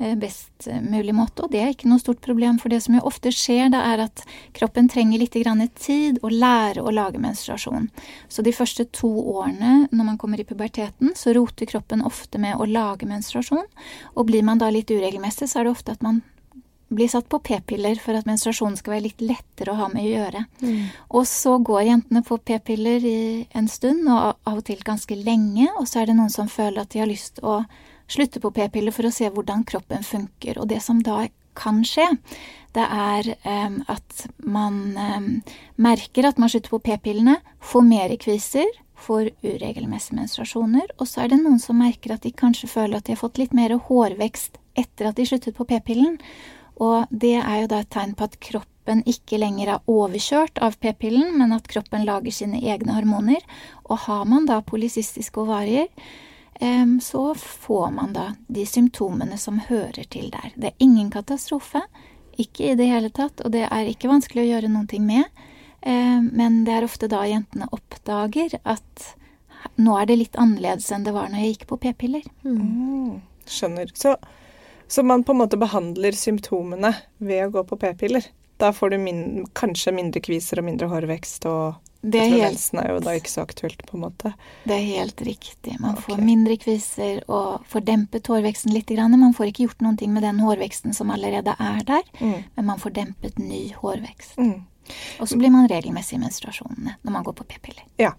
eh, 0.00 0.14
best 0.18 0.66
mulig 0.82 1.14
måte. 1.14 1.44
Og 1.44 1.52
det 1.52 1.60
er 1.62 1.74
ikke 1.74 1.90
noe 1.90 2.02
stort 2.02 2.22
problem, 2.24 2.58
for 2.58 2.72
det 2.72 2.80
som 2.84 2.96
jo 2.96 3.04
ofte 3.06 3.30
skjer, 3.34 3.68
da 3.74 3.84
er 3.92 4.02
at 4.08 4.24
kroppen 4.56 4.88
trenger 4.90 5.22
litt 5.22 5.36
grann 5.38 5.62
tid 5.78 6.18
å 6.26 6.32
lære 6.32 6.82
å 6.82 6.94
lage 6.94 7.20
menstruasjon. 7.22 7.90
Så 8.26 8.42
de 8.46 8.54
første 8.56 8.88
to 8.94 9.10
årene 9.36 9.88
når 9.92 10.10
man 10.12 10.18
kommer 10.18 10.40
i 10.42 10.48
puberteten, 10.48 11.14
så 11.18 11.36
roter 11.36 11.70
kroppen 11.70 12.02
ofte 12.06 12.40
med 12.42 12.58
å 12.58 12.66
lage 12.66 13.06
menstruasjon. 13.10 13.68
Og 14.16 14.30
blir 14.30 14.46
man 14.46 14.62
da 14.62 14.72
litt 14.74 14.90
uregelmessig, 14.90 15.50
så 15.50 15.60
er 15.60 15.68
det 15.68 15.76
ofte 15.76 15.94
at 15.94 16.02
man 16.06 16.22
blir 16.88 17.08
satt 17.08 17.28
på 17.28 17.40
p-piller 17.44 17.98
for 18.00 18.16
at 18.16 18.28
menstruasjonen 18.28 18.78
skal 18.80 18.94
være 18.94 19.06
litt 19.08 19.24
lettere 19.24 19.74
å 19.74 19.80
ha 19.82 19.88
med 19.92 20.06
å 20.06 20.12
gjøre. 20.12 20.44
Og 21.12 21.26
så 21.28 21.58
går 21.58 21.82
jentene 21.88 22.22
på 22.24 22.38
p-piller 22.38 23.04
i 23.04 23.20
en 23.58 23.68
stund, 23.68 24.08
og 24.08 24.38
av 24.48 24.60
og 24.60 24.64
til 24.68 24.80
ganske 24.84 25.18
lenge, 25.20 25.68
og 25.76 25.88
så 25.88 26.02
er 26.02 26.10
det 26.10 26.16
noen 26.18 26.32
som 26.32 26.48
føler 26.48 26.82
at 26.82 26.94
de 26.94 27.02
har 27.02 27.10
lyst 27.10 27.42
å 27.44 27.60
slutte 28.08 28.40
på 28.40 28.52
p-piller 28.56 28.94
for 28.94 29.08
å 29.08 29.12
se 29.12 29.28
hvordan 29.28 29.66
kroppen 29.68 30.06
funker. 30.06 30.58
Og 30.58 30.68
det 30.72 30.80
som 30.84 31.02
da 31.04 31.26
kan 31.58 31.82
skje, 31.86 32.06
det 32.76 32.84
er 32.84 33.32
em, 33.48 33.80
at 33.90 34.26
man 34.38 34.96
em, 34.96 35.30
merker 35.76 36.28
at 36.28 36.38
man 36.38 36.50
slutter 36.52 36.76
på 36.76 36.82
p-pillene, 36.88 37.38
får 37.60 37.84
mer 37.84 38.14
kviser, 38.20 38.68
får 38.98 39.32
uregelmessige 39.44 40.18
menstruasjoner, 40.18 40.94
og 40.98 41.06
så 41.06 41.24
er 41.24 41.32
det 41.32 41.40
noen 41.42 41.60
som 41.62 41.78
merker 41.78 42.16
at 42.16 42.24
de 42.24 42.32
kanskje 42.34 42.70
føler 42.70 42.98
at 42.98 43.06
de 43.06 43.14
har 43.14 43.20
fått 43.20 43.38
litt 43.38 43.54
mer 43.54 43.76
hårvekst 43.88 44.58
etter 44.78 45.10
at 45.10 45.18
de 45.18 45.26
sluttet 45.26 45.56
på 45.58 45.66
p-pillen. 45.68 46.18
Og 46.78 47.10
det 47.10 47.36
er 47.40 47.62
jo 47.62 47.70
da 47.70 47.82
et 47.82 47.90
tegn 47.90 48.14
på 48.18 48.28
at 48.28 48.38
kroppen 48.42 49.02
ikke 49.08 49.40
lenger 49.42 49.74
er 49.74 49.90
overkjørt 49.90 50.60
av 50.64 50.78
p-pillen, 50.80 51.34
men 51.40 51.52
at 51.56 51.68
kroppen 51.68 52.06
lager 52.06 52.32
sine 52.32 52.60
egne 52.62 52.94
hormoner. 52.96 53.42
Og 53.90 54.06
har 54.06 54.24
man 54.30 54.46
da 54.48 54.60
polycystiske 54.64 55.42
ovarier, 55.42 55.90
så 57.02 57.24
får 57.38 57.90
man 57.94 58.14
da 58.16 58.28
de 58.50 58.64
symptomene 58.66 59.36
som 59.38 59.60
hører 59.68 60.06
til 60.10 60.30
der. 60.34 60.54
Det 60.56 60.72
er 60.72 60.82
ingen 60.82 61.10
katastrofe, 61.10 61.82
ikke 62.38 62.72
i 62.72 62.78
det 62.78 62.88
hele 62.90 63.10
tatt, 63.10 63.42
og 63.44 63.52
det 63.54 63.66
er 63.66 63.90
ikke 63.90 64.10
vanskelig 64.10 64.44
å 64.44 64.50
gjøre 64.52 64.72
noen 64.72 64.88
ting 64.90 65.06
med. 65.06 65.26
Men 65.82 66.64
det 66.66 66.74
er 66.74 66.86
ofte 66.86 67.10
da 67.10 67.24
jentene 67.26 67.68
oppdager 67.74 68.58
at 68.62 69.06
nå 69.78 69.94
er 69.98 70.06
det 70.06 70.18
litt 70.18 70.38
annerledes 70.38 70.90
enn 70.94 71.06
det 71.06 71.14
var 71.14 71.30
når 71.30 71.42
jeg 71.42 71.54
gikk 71.54 71.68
på 71.70 71.78
p-piller. 71.82 72.26
Mm, 72.46 73.18
skjønner. 73.46 73.90
Så, 73.94 74.16
så 74.88 75.04
man 75.04 75.24
på 75.24 75.34
en 75.34 75.42
måte 75.42 75.60
behandler 75.60 76.16
symptomene 76.16 76.94
ved 77.18 77.46
å 77.46 77.50
gå 77.58 77.64
på 77.68 77.78
p-piller. 77.80 78.24
Da 78.58 78.72
får 78.74 78.90
du 78.90 78.98
min, 78.98 79.20
kanskje 79.54 79.92
mindre 79.94 80.22
kviser 80.24 80.58
og 80.58 80.66
mindre 80.66 80.88
hårvekst, 80.90 81.44
og 81.46 81.76
Det 82.00 82.22
er 82.24 82.32
mensen 82.40 82.80
er 82.80 82.88
jo 82.90 83.02
da 83.02 83.14
ikke 83.18 83.30
så 83.30 83.44
aktuelt, 83.46 83.84
på 83.86 83.98
en 83.98 84.04
måte. 84.06 84.32
Det 84.64 84.74
er 84.74 84.86
helt 84.86 85.22
riktig. 85.22 85.76
Man 85.78 85.94
okay. 85.94 86.08
får 86.08 86.24
mindre 86.24 86.56
kviser 86.58 87.20
og 87.26 87.66
får 87.70 87.84
dempet 87.86 88.26
hårveksten 88.26 88.74
litt. 88.74 88.90
Man 88.96 89.34
får 89.34 89.52
ikke 89.52 89.68
gjort 89.68 89.84
ting 89.98 90.14
med 90.14 90.26
den 90.26 90.40
hårveksten 90.42 90.94
som 90.94 91.10
allerede 91.14 91.54
er 91.58 91.84
der, 91.84 92.02
Mm. 92.18 92.42
men 92.54 92.66
man 92.66 92.78
får 92.78 92.90
dempet 92.90 93.38
ny 93.38 93.72
hårvekst. 93.72 94.38
Mm. 94.38 94.64
Og 95.20 95.28
så 95.28 95.36
blir 95.36 95.50
man 95.50 95.68
regelmessig 95.68 96.16
i 96.16 96.22
menstruasjonene 96.22 96.96
når 97.02 97.12
man 97.12 97.22
går 97.22 97.32
på 97.32 97.44
p-piller. 97.44 97.84
Ja. 97.98 98.14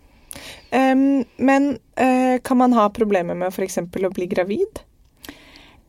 Um, 0.72 1.26
men 1.38 1.80
uh, 2.00 2.38
kan 2.44 2.58
man 2.58 2.74
ha 2.74 2.90
problemer 2.90 3.36
med 3.36 3.50
f.eks. 3.50 3.78
å 3.78 4.14
bli 4.14 4.28
gravid? 4.28 4.84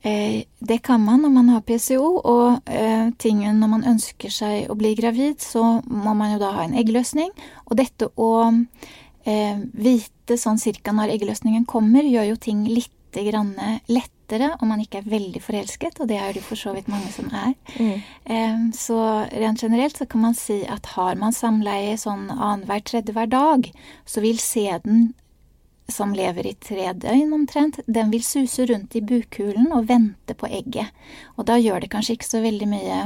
Eh, 0.03 0.45
det 0.61 0.79
kan 0.83 1.03
man 1.05 1.21
når 1.23 1.33
man 1.35 1.49
har 1.53 1.61
PCO, 1.67 2.21
og 2.25 2.69
eh, 2.71 3.11
tingen 3.21 3.61
når 3.61 3.69
man 3.75 3.85
ønsker 3.95 4.33
seg 4.33 4.71
å 4.73 4.77
bli 4.79 4.95
gravid, 4.99 5.41
så 5.45 5.83
må 5.87 6.15
man 6.17 6.33
jo 6.35 6.39
da 6.41 6.55
ha 6.57 6.65
en 6.65 6.77
eggløsning. 6.81 7.31
Og 7.69 7.77
dette 7.77 8.09
å 8.17 8.31
eh, 9.27 9.59
vite 9.75 10.39
sånn 10.41 10.59
cirka 10.63 10.95
når 10.97 11.17
eggløsningen 11.19 11.67
kommer, 11.69 12.07
gjør 12.07 12.31
jo 12.33 12.41
ting 12.41 12.65
litt 12.69 12.93
grann 13.13 13.57
lettere 13.91 14.53
om 14.63 14.69
man 14.71 14.79
ikke 14.81 15.01
er 15.01 15.09
veldig 15.11 15.41
forelsket, 15.43 15.97
og 16.01 16.07
det 16.09 16.21
er 16.23 16.37
det 16.37 16.45
for 16.47 16.55
så 16.57 16.71
vidt 16.77 16.87
mange 16.89 17.11
som 17.11 17.27
er. 17.35 17.57
Eh, 18.25 18.61
Så 18.79 18.97
rent 19.35 19.61
generelt 19.63 19.99
så 19.99 20.07
kan 20.07 20.21
man 20.23 20.35
si 20.39 20.61
at 20.65 20.87
har 20.95 21.17
man 21.19 21.35
samleie 21.35 21.97
sånn 21.99 22.29
annenhver 22.31 22.81
tredje 22.87 23.13
hver 23.13 23.27
dag, 23.27 23.67
så 24.07 24.23
vil 24.23 24.39
sæden 24.39 25.11
som 25.95 26.15
lever 26.17 26.47
i 26.51 26.57
tre 26.61 26.93
døgn 26.95 27.35
omtrent, 27.37 27.81
den 27.87 28.11
vil 28.15 28.25
suse 28.25 28.67
rundt 28.71 28.97
i 28.97 29.05
bukhulen 29.05 29.71
og 29.77 29.89
vente 29.91 30.37
på 30.37 30.51
egget. 30.51 30.91
Og 31.37 31.47
da 31.51 31.59
gjør 31.61 31.85
det 31.85 31.93
kanskje 31.93 32.19
ikke 32.19 32.31
så 32.31 32.43
veldig 32.45 32.69
mye 32.71 32.99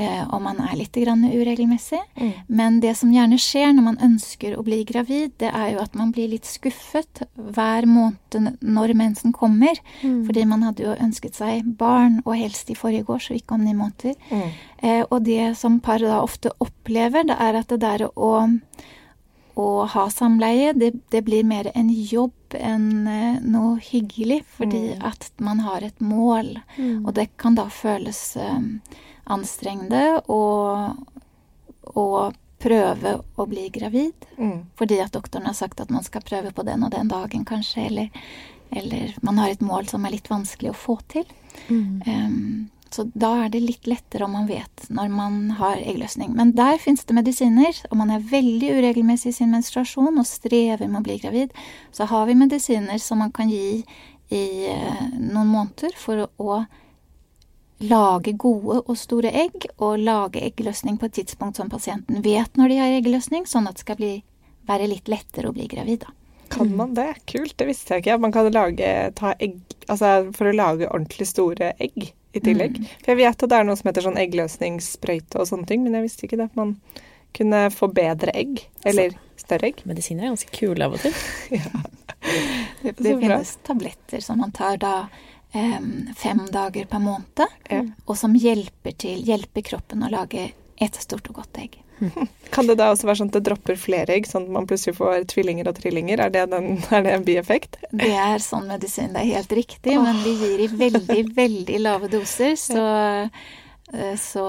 eh, 0.00 0.34
om 0.34 0.42
man 0.44 0.60
er 0.64 0.76
litt 0.78 0.96
grann 0.96 1.24
uregelmessig. 1.24 2.00
Mm. 2.16 2.32
Men 2.46 2.78
det 2.82 2.94
som 2.98 3.12
gjerne 3.12 3.38
skjer 3.40 3.72
når 3.74 3.86
man 3.86 3.98
ønsker 4.06 4.56
å 4.56 4.64
bli 4.66 4.82
gravid, 4.88 5.34
det 5.42 5.50
er 5.50 5.74
jo 5.74 5.82
at 5.82 5.96
man 5.98 6.12
blir 6.14 6.30
litt 6.32 6.48
skuffet 6.48 7.24
hver 7.34 7.88
måned 7.90 8.56
når 8.60 8.94
mensen 8.98 9.34
kommer. 9.36 9.80
Mm. 10.02 10.22
Fordi 10.28 10.46
man 10.48 10.64
hadde 10.68 10.86
jo 10.86 10.96
ønsket 10.96 11.38
seg 11.40 11.66
barn, 11.80 12.20
og 12.24 12.38
helst 12.38 12.70
i 12.72 12.78
forrige 12.78 13.08
år, 13.10 13.24
så 13.24 13.36
ikke 13.36 13.58
om 13.58 13.66
ni 13.66 13.76
måneder. 13.76 14.16
Mm. 14.30 14.48
Eh, 14.80 15.02
og 15.08 15.20
det 15.28 15.52
som 15.60 15.80
par 15.84 16.02
da 16.02 16.22
ofte 16.22 16.54
opplever, 16.62 17.26
det 17.28 17.36
er 17.38 17.60
at 17.60 17.72
det 17.72 17.82
der 17.82 18.08
å, 18.10 18.32
å 19.60 19.86
ha 19.92 20.06
samleie, 20.12 20.72
det, 20.72 20.92
det 21.12 21.20
blir 21.26 21.44
mer 21.44 21.68
en 21.74 21.90
jobb 21.92 22.56
enn 22.56 23.06
eh, 23.10 23.38
noe 23.44 23.76
hyggelig. 23.84 24.40
Fordi 24.56 24.80
Mm. 24.96 25.04
at 25.10 25.30
man 25.38 25.60
har 25.66 25.84
et 25.86 26.00
mål. 26.00 26.54
Mm. 26.78 27.04
Og 27.06 27.14
det 27.14 27.28
kan 27.36 27.54
da 27.58 27.68
føles 27.70 28.20
eh, 28.40 28.60
anstrengende 29.30 30.20
å, 30.26 30.40
prøve 32.60 33.14
å 33.40 33.46
bli 33.48 33.68
gravid. 33.72 34.26
Mm. 34.38 34.66
Fordi 34.76 34.98
at 35.00 35.14
doktoren 35.16 35.46
har 35.48 35.54
sagt 35.56 35.80
at 35.80 35.90
man 35.90 36.04
skal 36.04 36.24
prøve 36.26 36.52
på 36.52 36.64
den 36.66 36.84
og 36.84 36.90
den 36.92 37.08
dagen, 37.08 37.44
kanskje. 37.48 37.86
Eller, 37.86 38.10
eller 38.70 39.14
man 39.22 39.38
har 39.40 39.48
et 39.54 39.62
mål 39.64 39.88
som 39.88 40.04
er 40.04 40.16
litt 40.18 40.28
vanskelig 40.30 40.74
å 40.74 40.76
få 40.76 40.98
til. 41.08 41.24
Mm. 41.70 42.68
Så 42.90 43.04
da 43.14 43.30
er 43.44 43.52
det 43.52 43.60
litt 43.62 43.86
lettere 43.86 44.26
om 44.26 44.32
man 44.34 44.48
vet 44.48 44.88
når 44.90 45.10
man 45.14 45.38
har 45.60 45.78
eggløsning. 45.78 46.32
Men 46.34 46.52
der 46.58 46.80
fins 46.82 47.04
det 47.06 47.14
medisiner. 47.14 47.76
Om 47.90 48.02
man 48.02 48.10
er 48.14 48.24
veldig 48.32 48.72
uregelmessig 48.80 49.30
i 49.30 49.36
sin 49.38 49.54
menstruasjon 49.54 50.18
og 50.18 50.26
strever 50.26 50.88
med 50.88 51.02
å 51.02 51.06
bli 51.06 51.20
gravid, 51.22 51.54
så 51.94 52.08
har 52.10 52.26
vi 52.26 52.38
medisiner 52.38 52.98
som 52.98 53.22
man 53.22 53.30
kan 53.34 53.50
gi 53.50 53.84
i 54.30 54.44
eh, 54.70 55.06
noen 55.18 55.50
måneder 55.50 55.94
for 55.98 56.26
å, 56.26 56.62
lage 57.80 58.34
gode 58.36 58.82
og 58.84 58.96
store 58.98 59.30
egg, 59.32 59.66
og 59.80 60.02
lage 60.04 60.42
eggløsning 60.44 60.98
på 61.00 61.08
et 61.08 61.14
tidspunkt 61.20 61.56
som 61.56 61.70
pasienten 61.72 62.20
vet 62.24 62.58
når 62.60 62.68
de 62.68 62.80
har 62.80 62.96
eggløsning, 62.98 63.46
sånn 63.48 63.68
at 63.70 63.78
det 63.78 63.86
skal 63.86 63.96
bli, 64.00 64.14
være 64.68 64.88
litt 64.90 65.08
lettere 65.08 65.48
å 65.48 65.54
bli 65.56 65.68
gravid. 65.70 66.04
da. 66.04 66.12
Kan 66.50 66.74
man 66.76 66.92
det? 66.98 67.14
Kult, 67.30 67.54
det 67.56 67.70
visste 67.70 67.94
jeg 67.94 68.04
ikke. 68.04 68.18
At 68.18 68.24
man 68.24 68.34
kan 68.34 68.50
lage, 68.52 68.88
ta 69.16 69.34
egg 69.38 69.60
Altså 69.90 70.30
for 70.36 70.46
å 70.46 70.54
lage 70.54 70.86
ordentlig 70.86 71.26
store 71.26 71.72
egg 71.82 72.12
i 72.32 72.40
tillegg. 72.40 72.78
Mm. 72.78 72.90
For 73.02 73.12
jeg 73.12 73.20
vet 73.22 73.42
at 73.42 73.50
det 73.50 73.58
er 73.58 73.64
noe 73.66 73.78
som 73.78 73.88
heter 73.90 74.06
sånn 74.06 74.20
eggløsningssprøyte 74.22 75.40
og 75.42 75.48
sånne 75.50 75.66
ting, 75.70 75.82
men 75.84 75.96
jeg 75.98 76.06
visste 76.06 76.26
ikke 76.28 76.38
det 76.40 76.50
at 76.50 76.58
man 76.60 76.76
kunne 77.36 77.64
få 77.74 77.88
bedre 77.94 78.34
egg. 78.34 78.62
Eller 78.86 79.16
større 79.40 79.70
egg. 79.70 79.82
Medisiner 79.88 80.26
er 80.28 80.34
ganske 80.34 80.54
kule 80.54 80.86
av 80.86 80.96
og 80.98 81.02
til. 81.04 81.14
Det, 82.20 82.92
Så 82.96 83.02
det 83.02 83.12
finnes 83.16 83.50
tabletter 83.64 84.20
som 84.20 84.38
man 84.42 84.50
tar 84.52 84.76
da 84.76 84.90
em, 85.56 86.10
fem 86.16 86.42
dager 86.52 86.84
per 86.86 87.00
måned, 87.00 87.46
Ja. 87.70 87.80
og 88.04 88.18
som 88.20 88.34
hjelper, 88.36 88.92
til, 88.92 89.22
hjelper 89.24 89.64
kroppen 89.64 90.04
å 90.04 90.10
lage 90.12 90.50
et 90.80 90.96
stort 91.00 91.28
og 91.30 91.40
godt 91.42 91.58
egg. 91.60 91.78
Kan 92.54 92.66
det 92.70 92.78
da 92.80 92.86
også 92.94 93.04
være 93.08 93.20
sånn 93.20 93.28
at 93.28 93.36
det 93.36 93.42
dropper 93.50 93.76
flere 93.76 94.14
egg, 94.16 94.26
sånn 94.28 94.46
at 94.48 94.54
man 94.56 94.66
plutselig 94.68 94.96
får 94.96 95.26
tvillinger 95.28 95.68
og 95.68 95.76
trillinger? 95.76 96.22
Er 96.24 96.32
det, 96.32 96.46
den, 96.52 96.78
er 96.96 97.04
det 97.04 97.12
en 97.18 97.26
bieffekt? 97.26 97.76
Det 97.92 98.08
er 98.16 98.40
sånn 98.44 98.68
medisin, 98.70 99.12
det 99.16 99.24
er 99.26 99.34
helt 99.40 99.52
riktig, 99.60 99.96
men 100.00 100.22
vi 100.24 100.32
gir 100.40 100.64
i 100.64 100.70
veldig, 100.80 101.20
veldig 101.42 101.80
lave 101.84 102.08
doser, 102.12 102.56
så, 102.60 102.86
eh, 103.92 104.14
så 104.20 104.46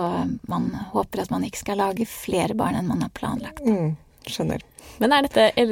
man 0.51 0.71
håper 0.95 1.25
at 1.25 1.33
man 1.35 1.43
ikke 1.47 1.63
skal 1.65 1.81
lage 1.83 2.07
flere 2.09 2.55
barn 2.57 2.79
enn 2.79 2.87
man 2.89 3.03
har 3.03 3.11
planlagt. 3.17 3.63
Mm, 3.67 3.97
skjønner. 4.31 4.63
Men 5.01 5.13
er 5.15 5.25
dette, 5.25 5.47
jeg 5.57 5.67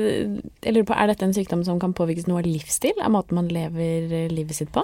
lurer 0.74 0.86
på- 0.90 0.96
er 0.98 1.12
dette 1.12 1.26
en 1.28 1.34
sykdom 1.36 1.64
som 1.64 1.80
kan 1.80 1.94
påvirkes 1.94 2.26
noe 2.28 2.42
av 2.42 2.48
livsstil? 2.50 2.98
Av 3.04 3.12
måten 3.14 3.38
man 3.38 3.48
lever 3.54 4.10
eh, 4.26 4.30
livet 4.34 4.58
sitt 4.58 4.72
på? 4.76 4.84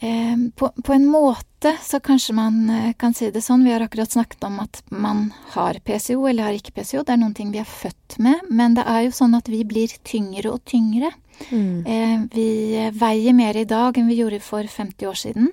Eh, 0.00 0.36
På, 0.56 0.68
på 0.84 0.92
en 0.92 1.06
måte 1.08 1.76
så 1.82 2.00
kanskje 2.04 2.34
man 2.36 2.70
eh, 2.70 2.92
kan 3.00 3.14
si 3.16 3.30
det 3.32 3.40
sånn. 3.42 3.64
Vi 3.64 3.72
har 3.72 3.80
akkurat 3.80 4.12
snakket 4.12 4.44
om 4.44 4.58
at 4.60 4.82
man 4.90 5.30
har 5.54 5.78
PCO 5.84 6.26
eller 6.28 6.44
har 6.50 6.56
ikke 6.58 6.74
PCO. 6.76 7.02
Det 7.02 7.14
er 7.14 7.22
noen 7.22 7.34
ting 7.34 7.52
vi 7.54 7.62
er 7.62 7.68
født 7.68 8.18
med. 8.22 8.44
Men 8.50 8.76
det 8.76 8.84
er 8.86 9.06
jo 9.06 9.14
sånn 9.16 9.34
at 9.38 9.48
vi 9.48 9.62
blir 9.64 9.94
tyngre 10.04 10.52
og 10.52 10.64
tyngre. 10.68 11.12
Mm. 11.50 11.86
Eh, 11.86 12.18
Vi 12.32 12.48
veier 12.96 13.34
mer 13.36 13.56
i 13.56 13.64
dag 13.68 13.96
enn 13.98 14.08
vi 14.08 14.20
gjorde 14.20 14.40
for 14.40 14.64
50 14.64 15.08
år 15.08 15.16
siden. 15.20 15.48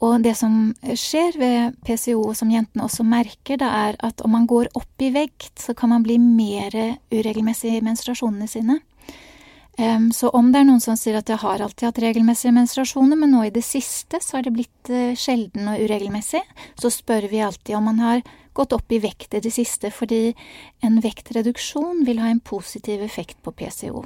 Og 0.00 0.22
det 0.22 0.36
som 0.38 0.74
skjer 0.84 1.36
ved 1.40 1.76
PCO, 1.84 2.22
som 2.34 2.52
jentene 2.52 2.84
også 2.86 3.04
merker, 3.04 3.58
det 3.58 3.66
er 3.66 3.96
at 3.98 4.22
om 4.24 4.30
man 4.36 4.46
går 4.46 4.68
opp 4.78 5.02
i 5.02 5.10
vekt, 5.10 5.58
så 5.58 5.74
kan 5.74 5.90
man 5.90 6.04
bli 6.06 6.18
mer 6.22 6.70
uregelmessig 7.10 7.74
i 7.76 7.82
menstruasjonene 7.84 8.46
sine. 8.48 8.78
Så 10.14 10.28
om 10.34 10.48
det 10.52 10.58
er 10.60 10.66
noen 10.66 10.82
som 10.82 10.96
sier 10.98 11.20
at 11.20 11.28
jeg 11.30 11.38
har 11.38 11.62
alltid 11.62 11.86
hatt 11.86 12.00
regelmessige 12.02 12.50
menstruasjoner, 12.56 13.18
men 13.20 13.30
nå 13.30 13.44
i 13.46 13.52
det 13.54 13.62
siste 13.62 14.18
så 14.24 14.38
har 14.38 14.46
det 14.48 14.56
blitt 14.56 14.90
eh, 14.90 15.14
sjelden 15.18 15.70
og 15.70 15.78
uregelmessig, 15.84 16.42
så 16.80 16.90
spør 16.90 17.28
vi 17.30 17.44
alltid 17.46 17.76
om 17.78 17.86
man 17.86 18.02
har 18.02 18.22
gått 18.58 18.74
opp 18.74 18.90
i 18.90 18.98
vekt 18.98 19.36
i 19.38 19.42
det 19.44 19.52
siste, 19.54 19.92
fordi 19.94 20.32
en 20.82 20.98
vektreduksjon 21.04 22.02
vil 22.08 22.18
ha 22.18 22.30
en 22.32 22.40
positiv 22.42 23.04
effekt 23.06 23.38
på 23.46 23.52
PCO. 23.54 24.02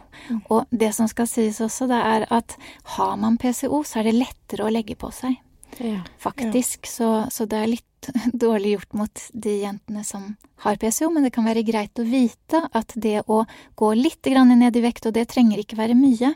Og 0.53 0.67
det 0.69 0.91
som 0.93 1.09
skal 1.09 1.31
sies 1.31 1.63
også, 1.65 1.89
det 1.89 2.01
er 2.05 2.27
at 2.29 2.59
har 2.99 3.17
man 3.17 3.39
PCO, 3.41 3.81
så 3.89 4.03
er 4.03 4.11
det 4.11 4.19
lettere 4.19 4.67
å 4.67 4.75
legge 4.75 4.99
på 4.99 5.09
seg 5.15 5.39
Ja. 5.81 6.03
faktisk. 6.21 6.85
Så, 6.85 7.31
så 7.33 7.47
det 7.49 7.63
er 7.63 7.73
litt 7.73 7.89
dårlig 8.45 8.75
gjort 8.77 8.93
mot 8.99 9.23
de 9.33 9.55
jentene 9.63 10.05
som 10.05 10.35
har 10.65 10.77
PCO, 10.79 11.09
men 11.11 11.25
det 11.27 11.33
kan 11.35 11.47
være 11.47 11.65
greit 11.67 11.99
å 11.99 12.05
vite 12.07 12.61
at 12.73 12.93
det 12.97 13.23
å 13.27 13.43
gå 13.79 13.89
litt 13.99 14.23
grann 14.23 14.53
ned 14.59 14.77
i 14.79 14.83
vekt, 14.85 15.07
og 15.07 15.15
det 15.17 15.27
trenger 15.33 15.59
ikke 15.63 15.79
være 15.81 15.97
mye, 15.99 16.35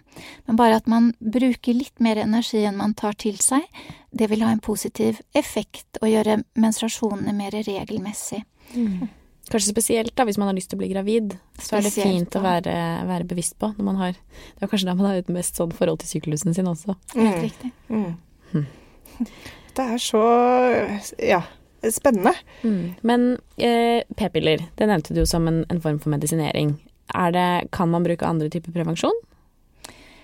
men 0.48 0.58
bare 0.58 0.80
at 0.80 0.88
man 0.90 1.12
bruker 1.20 1.76
litt 1.76 2.00
mer 2.02 2.18
energi 2.24 2.64
enn 2.66 2.78
man 2.80 2.94
tar 2.98 3.14
til 3.14 3.38
seg, 3.42 3.62
det 4.10 4.30
vil 4.32 4.42
ha 4.46 4.50
en 4.54 4.62
positiv 4.64 5.20
effekt 5.36 6.00
og 6.02 6.10
gjøre 6.10 6.40
menstruasjonene 6.58 7.34
mer 7.36 7.54
regelmessig. 7.54 8.42
Mm. 8.74 9.06
Kanskje 9.46 9.70
spesielt 9.70 10.10
da, 10.18 10.24
hvis 10.26 10.40
man 10.42 10.48
har 10.50 10.56
lyst 10.56 10.72
til 10.72 10.74
å 10.74 10.80
bli 10.80 10.88
gravid. 10.90 11.36
Så 11.62 11.76
er 11.76 11.84
det 11.84 11.92
Spesielt 11.92 12.08
fint 12.26 12.34
å 12.34 12.40
være, 12.42 12.72
være 13.06 13.28
bevisst 13.30 13.54
på. 13.62 13.68
Når 13.76 13.86
man 13.86 14.00
har, 14.00 14.16
det 14.56 14.64
er 14.66 14.70
kanskje 14.72 14.88
da 14.88 14.96
man 14.98 15.06
har 15.06 15.20
et 15.20 15.30
mest 15.30 15.60
sånn 15.60 15.70
forhold 15.76 16.00
til 16.02 16.16
syklusen 16.16 16.56
sin 16.56 16.66
også. 16.66 16.96
Helt 17.14 17.36
Mm. 17.36 17.44
riktig. 17.44 17.70
Mm. 17.86 18.66
Det 19.76 19.84
er 19.84 20.00
så 20.00 20.22
ja, 21.20 21.42
spennende. 21.92 22.32
Mm. 22.62 22.94
Men 23.04 23.26
eh, 23.60 24.06
p-piller, 24.16 24.62
det 24.78 24.86
nevnte 24.88 25.12
du 25.12 25.26
som 25.28 25.44
en, 25.50 25.66
en 25.68 25.82
form 25.84 25.98
for 26.00 26.14
medisinering. 26.14 26.78
Er 27.12 27.34
det, 27.34 27.68
kan 27.76 27.90
man 27.92 28.06
bruke 28.06 28.24
andre 28.24 28.48
typer 28.48 28.72
prevensjon? 28.72 29.18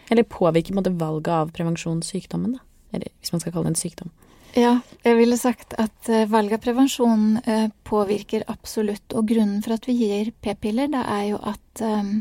Eller 0.08 0.24
påvirker 0.24 0.72
på 0.72 0.80
måte 0.80 0.94
valget 0.96 1.28
av 1.36 1.52
prevensjon 1.52 2.00
sykdommen, 2.00 2.56
da? 2.56 2.64
Eller 2.96 3.12
hvis 3.20 3.32
man 3.32 3.44
skal 3.44 3.52
kalle 3.52 3.68
det 3.68 3.74
en 3.74 3.82
sykdom. 3.82 4.10
Ja, 4.56 4.72
jeg 5.04 5.16
ville 5.16 5.38
sagt 5.40 5.72
at 5.80 6.08
valget 6.08 6.32
valg 6.32 6.56
av 6.56 6.64
prevensjon 6.64 7.28
eh, 7.44 7.68
påvirker 7.88 8.44
absolutt. 8.52 9.14
Og 9.16 9.30
grunnen 9.30 9.62
for 9.64 9.76
at 9.78 9.88
vi 9.88 9.96
gir 10.00 10.32
p-piller, 10.44 10.90
det 10.92 11.04
er 11.04 11.22
jo 11.30 11.38
at 11.40 11.84
eh, 11.84 12.12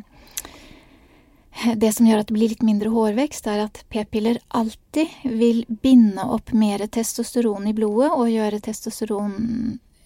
det 1.75 1.91
som 1.93 2.08
gjør 2.08 2.22
at 2.22 2.29
det 2.29 2.36
blir 2.38 2.51
litt 2.53 2.63
mindre 2.65 2.91
hårvekst, 2.93 3.48
er 3.51 3.65
at 3.65 3.84
p-piller 3.91 4.39
alltid 4.55 5.12
vil 5.27 5.65
binde 5.84 6.24
opp 6.24 6.53
mer 6.58 6.86
testosteron 6.88 7.67
i 7.70 7.75
blodet 7.77 8.12
og 8.15 8.31
gjøre 8.31 8.62
testosteron 8.63 9.36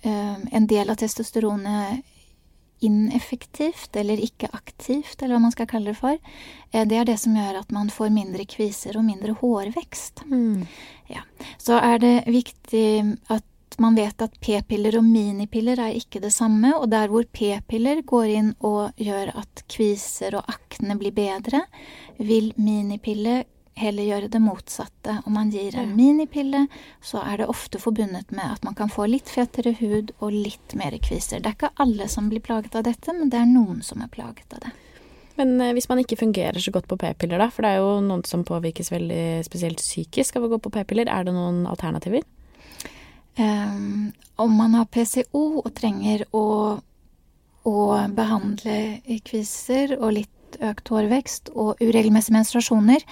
eh, 0.02 0.36
en 0.52 0.68
del 0.70 0.92
av 0.92 1.00
testosteronet 1.02 2.04
ineffektivt 2.86 3.96
eller 3.96 4.20
ikke 4.22 4.50
aktivt, 4.54 5.22
eller 5.22 5.38
hva 5.38 5.46
man 5.46 5.54
skal 5.54 5.70
kalle 5.70 5.94
det 5.94 6.00
for. 6.00 6.18
Eh, 6.72 6.86
det 6.86 7.00
er 7.00 7.08
det 7.08 7.18
som 7.22 7.38
gjør 7.38 7.62
at 7.62 7.74
man 7.76 7.92
får 7.94 8.14
mindre 8.14 8.46
kviser 8.50 8.98
og 9.00 9.08
mindre 9.08 9.38
hårvekst. 9.40 10.26
Så 11.62 11.80
er 11.80 12.02
det 12.04 12.16
viktig 12.28 12.88
at 13.32 13.46
man 13.82 13.98
vet 13.98 14.22
at 14.22 14.38
p-piller 14.44 14.98
og 15.00 15.06
minipiller 15.08 15.80
er 15.82 15.98
ikke 15.98 16.22
det 16.24 16.34
samme, 16.34 16.74
og 16.78 16.90
der 16.94 17.10
hvor 17.12 17.26
p-piller 17.32 18.04
går 18.08 18.32
inn 18.38 18.54
og 18.66 18.96
gjør 19.02 19.34
at 19.42 19.66
kviser 19.72 20.38
og 20.40 20.48
akne 20.52 20.98
blir 21.00 21.16
bedre, 21.16 21.66
vil 22.18 22.54
minipille 22.58 23.44
heller 23.76 24.08
gjøre 24.08 24.30
det 24.32 24.40
motsatte. 24.40 25.18
Om 25.28 25.36
man 25.36 25.52
gir 25.52 25.76
en 25.80 25.96
minipille, 25.98 26.66
så 27.04 27.22
er 27.26 27.42
det 27.42 27.50
ofte 27.52 27.80
forbundet 27.82 28.32
med 28.32 28.56
at 28.56 28.64
man 28.64 28.76
kan 28.78 28.92
få 28.92 29.08
litt 29.12 29.30
fetere 29.32 29.76
hud 29.82 30.14
og 30.20 30.32
litt 30.32 30.76
mer 30.80 30.96
kviser. 31.04 31.44
Det 31.44 31.52
er 31.52 31.58
ikke 31.58 31.76
alle 31.84 32.08
som 32.12 32.32
blir 32.32 32.44
plaget 32.44 32.76
av 32.76 32.88
dette, 32.88 33.14
men 33.14 33.32
det 33.34 33.42
er 33.42 33.52
noen 33.52 33.84
som 33.84 34.04
er 34.04 34.12
plaget 34.12 34.56
av 34.56 34.64
det. 34.68 34.74
Men 35.36 35.58
eh, 35.60 35.74
hvis 35.76 35.90
man 35.92 36.00
ikke 36.00 36.20
fungerer 36.20 36.64
så 36.64 36.72
godt 36.72 36.88
på 36.88 36.98
p-piller, 37.02 37.42
da, 37.42 37.50
for 37.52 37.66
det 37.66 37.74
er 37.74 37.84
jo 37.84 38.00
noen 38.06 38.24
som 38.28 38.46
påvirkes 38.48 38.92
veldig 38.94 39.44
spesielt 39.48 39.84
psykisk 39.84 40.40
av 40.40 40.48
å 40.48 40.54
gå 40.56 40.62
på 40.64 40.72
p-piller, 40.78 41.12
er 41.12 41.28
det 41.28 41.36
noen 41.36 41.66
alternativer? 41.68 42.24
Ehm, 43.38 44.12
om 44.38 44.52
man 44.58 44.74
har 44.74 44.86
PCO 44.86 45.62
og 45.66 45.74
trenger 45.76 46.26
å, 46.36 46.44
å 47.66 47.76
behandle 48.16 48.78
kviser 49.26 49.96
og 50.00 50.14
litt 50.20 50.58
økt 50.64 50.88
hårvekst 50.94 51.50
og 51.56 51.82
uregelmessige 51.84 52.36
menstruasjoner, 52.38 53.04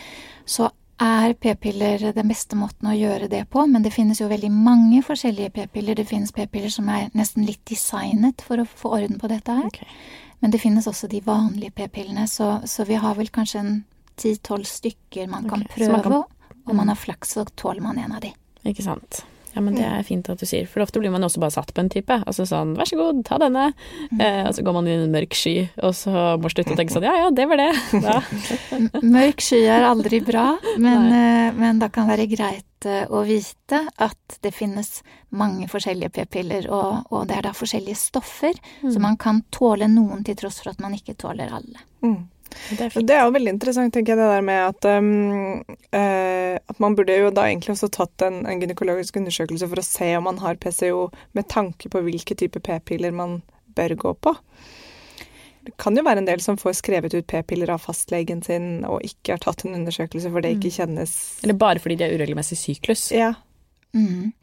så 0.45 0.69
er 1.03 1.33
p-piller 1.33 2.13
den 2.15 2.29
beste 2.29 2.55
måten 2.55 2.87
å 2.87 2.95
gjøre 2.95 3.27
det 3.31 3.41
på. 3.51 3.65
Men 3.67 3.83
det 3.83 3.91
finnes 3.95 4.21
jo 4.21 4.29
veldig 4.31 4.51
mange 4.53 5.01
forskjellige 5.03 5.51
p-piller. 5.57 5.97
Det 5.99 6.05
finnes 6.07 6.31
p-piller 6.31 6.71
som 6.71 6.87
er 6.93 7.09
nesten 7.17 7.43
litt 7.47 7.63
designet 7.67 8.43
for 8.45 8.61
å 8.63 8.67
få 8.69 8.93
orden 8.99 9.19
på 9.19 9.27
dette 9.31 9.51
her. 9.57 9.65
Okay. 9.67 9.87
Men 10.39 10.51
det 10.53 10.61
finnes 10.61 10.87
også 10.87 11.09
de 11.11 11.19
vanlige 11.25 11.71
p-pillene, 11.75 12.27
så, 12.27 12.61
så 12.67 12.85
vi 12.87 12.95
har 12.99 13.15
vel 13.19 13.31
kanskje 13.33 13.59
en 13.63 13.75
ti-tolv 14.19 14.67
stykker 14.69 15.27
man 15.31 15.49
kan 15.49 15.63
Ok, 15.65 15.75
så 15.79 15.91
man 15.91 16.01
prøve. 16.03 16.23
kan- 16.23 16.29
Om 16.69 16.75
man 16.77 16.87
har 16.87 16.95
flaks, 16.95 17.33
så 17.35 17.43
tåler 17.59 17.81
man 17.81 17.97
en 17.99 18.11
av 18.15 18.21
de. 18.21 18.29
Ikke 18.63 18.83
sant. 18.85 19.25
Ja, 19.53 19.61
men 19.61 19.77
det 19.77 19.85
er 19.85 20.05
fint 20.05 20.27
at 20.31 20.41
du 20.41 20.47
sier, 20.49 20.65
for 20.69 20.83
ofte 20.83 21.01
blir 21.01 21.13
man 21.13 21.23
også 21.25 21.41
bare 21.43 21.53
satt 21.53 21.73
på 21.75 21.83
en 21.83 21.91
type. 21.93 22.15
Altså 22.25 22.45
sånn, 22.49 22.73
vær 22.79 22.89
så 22.89 22.97
god, 22.99 23.21
ta 23.27 23.37
denne. 23.41 23.69
Eh, 24.17 24.41
og 24.47 24.53
så 24.57 24.65
går 24.65 24.77
man 24.77 24.89
inn 24.89 25.03
i 25.03 25.07
en 25.07 25.13
mørk 25.13 25.37
sky, 25.37 25.55
og 25.85 25.93
så 25.97 26.13
må 26.41 26.51
slutte 26.51 26.73
å 26.73 26.79
tenke 26.79 26.95
sånn, 26.95 27.07
ja 27.07 27.15
ja, 27.21 27.31
det 27.33 27.47
var 27.49 27.61
det. 27.61 27.71
Ja. 28.03 28.19
Mørk 29.05 29.41
sky 29.43 29.61
er 29.71 29.85
aldri 29.87 30.19
bra, 30.25 30.57
men, 30.81 31.07
eh, 31.15 31.55
men 31.55 31.79
det 31.81 31.91
kan 31.95 32.09
være 32.09 32.25
greit 32.31 32.87
eh, 32.89 33.05
å 33.07 33.21
vite 33.27 33.79
at 34.01 34.37
det 34.43 34.51
finnes 34.55 34.97
mange 35.33 35.69
forskjellige 35.71 36.11
p-piller, 36.17 36.67
og, 36.73 37.07
og, 37.13 37.23
det 37.29 37.39
er 37.39 37.47
da 37.47 37.53
forskjellige 37.55 37.99
stoffer, 37.99 38.57
mm. 38.81 38.91
så 38.93 39.03
man 39.03 39.17
kan 39.21 39.43
tåle 39.53 39.87
noen 39.91 40.25
til 40.25 40.37
tross 40.39 40.59
for 40.61 40.73
at 40.73 40.83
man 40.83 40.97
ikke 40.97 41.15
tåler 41.19 41.53
alle. 41.53 41.85
Mm. 42.03 42.19
Det 42.69 42.85
er, 42.85 42.95
det 42.95 43.15
er, 43.15 43.23
jo 43.25 43.33
veldig 43.35 43.53
interessant, 43.55 43.93
tenker 43.95 44.13
jeg, 44.13 44.21
det 44.21 44.29
der 44.29 44.45
med 44.45 44.61
at, 44.65 44.87
um, 44.97 45.63
uh, 45.95 46.55
at 46.57 46.83
man 46.83 46.95
burde 46.97 47.17
jo 47.17 47.31
da 47.33 47.47
egentlig 47.49 47.73
også 47.75 47.89
tatt 47.93 48.25
en, 48.25 48.43
en, 48.47 48.61
gynekologisk 48.61 49.17
undersøkelse 49.19 49.69
for 49.71 49.81
å 49.81 49.85
se 49.87 50.09
om 50.17 50.27
man 50.29 50.39
har 50.43 50.59
PCO, 50.61 51.07
med 51.37 51.49
tanke 51.51 51.91
på 51.91 52.03
hvilke 52.05 52.37
type 52.39 52.61
p-piller 52.63 53.15
man 53.15 53.41
bør 53.77 53.97
gå 53.99 54.15
på. 54.27 54.35
Det 55.63 55.77
kan 55.79 55.95
jo 55.95 56.03
være 56.03 56.23
en 56.23 56.27
del 56.27 56.41
som 56.43 56.59
får 56.59 56.75
skrevet 56.81 57.13
ut 57.15 57.27
p-piller 57.29 57.71
av 57.71 57.83
fastlegen 57.85 58.43
sin 58.43 58.83
og 58.83 59.03
ikke 59.07 59.37
har 59.37 59.43
tatt 59.45 59.63
en 59.63 59.77
undersøkelse 59.77 60.31
for 60.33 60.43
det 60.43 60.57
ikke 60.57 60.73
mm. 60.73 60.75
kjennes 60.75 61.13
Eller 61.45 61.55
bare 61.55 61.79
fordi 61.79 61.95
de 61.99 62.07
har 62.07 62.15
uregelmessig 62.17 62.59
syklus. 62.59 63.07
Ja. 63.15 63.31
Mm. 63.95 64.33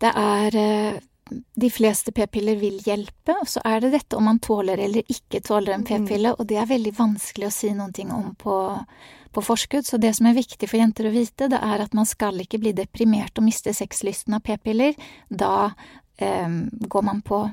Det 0.00 0.12
er 0.16 0.56
uh, 0.56 1.00
de 1.30 1.70
fleste 1.70 2.12
p-piller 2.12 2.58
vil 2.60 2.80
hjelpe, 2.84 3.34
og 3.36 3.48
så 3.48 3.62
er 3.66 3.84
det 3.84 3.92
dette 3.94 4.18
om 4.18 4.26
man 4.28 4.40
tåler 4.42 4.80
eller 4.80 5.06
ikke 5.10 5.42
tåler 5.46 5.74
en 5.76 5.86
p-pille, 5.86 6.34
og 6.34 6.48
det 6.50 6.58
er 6.60 6.68
veldig 6.70 6.92
vanskelig 6.98 7.48
å 7.48 7.54
si 7.54 7.72
noen 7.76 7.94
ting 7.96 8.12
om 8.14 8.32
på, 8.40 8.56
på, 9.32 9.44
forskudd. 9.44 9.86
Så 9.86 10.00
det 10.02 10.12
som 10.18 10.28
er 10.30 10.38
viktig 10.38 10.68
for 10.70 10.80
jenter 10.80 11.08
å 11.08 11.14
vite, 11.14 11.50
det 11.52 11.60
er 11.60 11.84
at 11.84 11.96
man 11.96 12.08
skal 12.08 12.42
ikke 12.42 12.60
bli 12.62 12.74
deprimert 12.76 13.38
og 13.38 13.46
miste 13.46 13.74
sexlysten 13.76 14.36
av 14.38 14.44
p-piller. 14.46 14.98
Da 15.28 15.70
eh, 16.18 16.60
går 16.90 17.06
man 17.06 17.24
på 17.26 17.44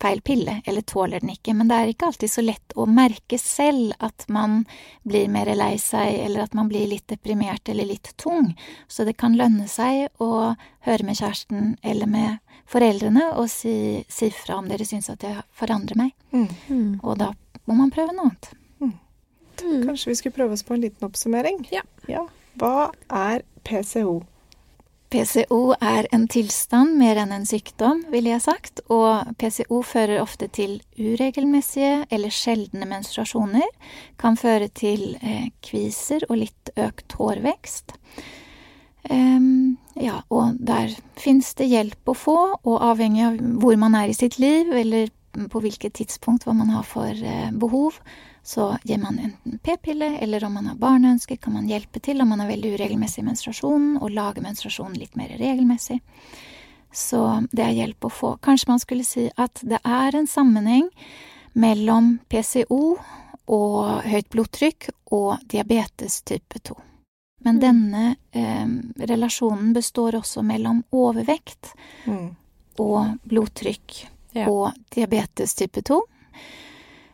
feil 0.00 0.20
pille, 0.22 0.60
eller 0.64 0.84
tåler 0.86 1.20
den 1.20 1.32
ikke. 1.34 1.54
Men 1.54 1.70
det 1.70 1.76
er 1.78 1.92
ikke 1.92 2.08
alltid 2.10 2.30
så 2.30 2.44
lett 2.44 2.74
å 2.78 2.86
merke 2.86 3.38
selv 3.40 3.94
at 4.04 4.26
man 4.32 4.62
blir 5.06 5.30
mer 5.32 5.50
lei 5.58 5.74
seg, 5.82 6.20
eller 6.24 6.46
at 6.46 6.54
man 6.58 6.70
blir 6.70 6.86
litt 6.90 7.08
deprimert 7.10 7.68
eller 7.68 7.88
litt 7.88 8.12
tung. 8.16 8.52
Så 8.88 9.06
det 9.08 9.18
kan 9.18 9.36
lønne 9.38 9.68
seg 9.70 10.08
å 10.22 10.54
høre 10.86 11.08
med 11.08 11.18
kjæresten 11.18 11.74
eller 11.82 12.10
med 12.10 12.38
foreldrene 12.68 13.32
og 13.40 13.48
si, 13.50 14.04
si 14.12 14.30
fra 14.34 14.58
om 14.60 14.68
dere 14.68 14.86
syns 14.86 15.10
at 15.12 15.24
jeg 15.24 15.44
forandrer 15.56 15.98
meg. 15.98 16.14
Mm. 16.32 16.48
mm. 16.68 16.88
Og 17.02 17.18
da 17.20 17.32
må 17.68 17.76
man 17.78 17.92
prøve 17.94 18.14
noe 18.14 18.30
annet. 18.30 18.50
Mm. 19.58 19.86
Kanskje 19.88 20.12
vi 20.12 20.18
skulle 20.20 20.36
prøve 20.36 20.54
oss 20.54 20.62
på 20.62 20.74
en 20.76 20.84
liten 20.84 21.06
oppsummering? 21.08 21.64
Ja. 21.74 21.82
ja. 22.06 22.24
Hva 22.60 22.90
er 23.10 23.42
PCO? 23.66 24.20
PCO 25.08 25.72
er 25.80 26.06
en 26.12 26.26
tilstand 26.28 26.98
mer 27.00 27.16
enn 27.22 27.32
en 27.32 27.46
sykdom, 27.48 28.02
ville 28.12 28.34
jeg 28.34 28.44
sagt, 28.44 28.82
og 28.92 29.30
PCO 29.40 29.80
fører 29.86 30.20
ofte 30.20 30.50
til 30.52 30.78
uregelmessige 30.98 32.04
eller 32.12 32.34
sjeldne 32.34 32.88
menstruasjoner, 32.90 33.68
kan 34.20 34.36
føre 34.36 34.68
til 34.68 35.14
eh, 35.22 35.48
kviser 35.64 36.28
og 36.28 36.42
litt 36.42 36.72
økt 36.76 37.16
hårvekst. 37.16 37.96
Um, 39.08 39.78
ja, 39.96 40.18
og 40.28 40.58
der 40.60 40.92
fins 41.16 41.54
det 41.56 41.70
hjelp 41.70 42.12
å 42.12 42.16
få, 42.18 42.38
og 42.58 42.82
avhengig 42.90 43.24
av 43.24 43.38
hvor 43.62 43.78
man 43.80 43.96
er 43.96 44.12
i 44.12 44.16
sitt 44.16 44.36
liv, 44.42 44.68
eller 44.76 45.08
på 45.48 45.62
hvilket 45.62 45.96
tidspunkt 46.00 46.44
hva 46.44 46.52
man 46.58 46.74
har 46.74 46.84
for 46.84 47.08
eh, 47.08 47.48
behov, 47.56 47.96
så 48.42 48.70
gir 48.84 49.00
man 49.02 49.18
enten 49.18 49.58
p-pille, 49.62 50.14
eller 50.18 50.44
om 50.44 50.54
man 50.58 50.70
har 50.70 50.78
barneønske, 50.80 51.36
kan 51.36 51.56
man 51.56 51.68
hjelpe 51.68 52.00
til 52.00 52.22
om 52.22 52.30
man 52.32 52.40
har 52.40 52.50
veldig 52.50 52.74
uregelmessig 52.76 53.24
menstruasjon, 53.26 53.96
og 54.00 54.14
lage 54.14 54.44
menstruasjonen 54.44 54.96
litt 54.98 55.18
mer 55.18 55.34
regelmessig. 55.40 56.00
Så 56.92 57.22
det 57.52 57.64
er 57.66 57.76
hjelp 57.76 58.08
å 58.08 58.12
få. 58.12 58.34
Kanskje 58.42 58.70
man 58.70 58.80
skulle 58.80 59.04
si 59.04 59.28
at 59.36 59.60
det 59.62 59.80
er 59.84 60.16
en 60.16 60.28
sammenheng 60.30 60.88
mellom 61.58 62.16
PCO 62.28 62.82
og 63.48 64.04
høyt 64.08 64.28
blodtrykk 64.32 64.90
og 65.16 65.44
diabetes 65.48 66.22
type 66.28 66.60
2. 66.64 66.76
Men 67.44 67.56
mm. 67.56 67.60
denne 67.60 68.04
eh, 68.32 69.06
relasjonen 69.06 69.72
består 69.72 70.18
også 70.18 70.42
mellom 70.42 70.82
overvekt 70.90 71.72
mm. 72.04 72.28
og 72.82 73.18
blodtrykk 73.28 73.98
ja. 74.36 74.48
og 74.48 74.72
diabetes 74.94 75.54
type 75.54 75.82
2. 75.86 76.00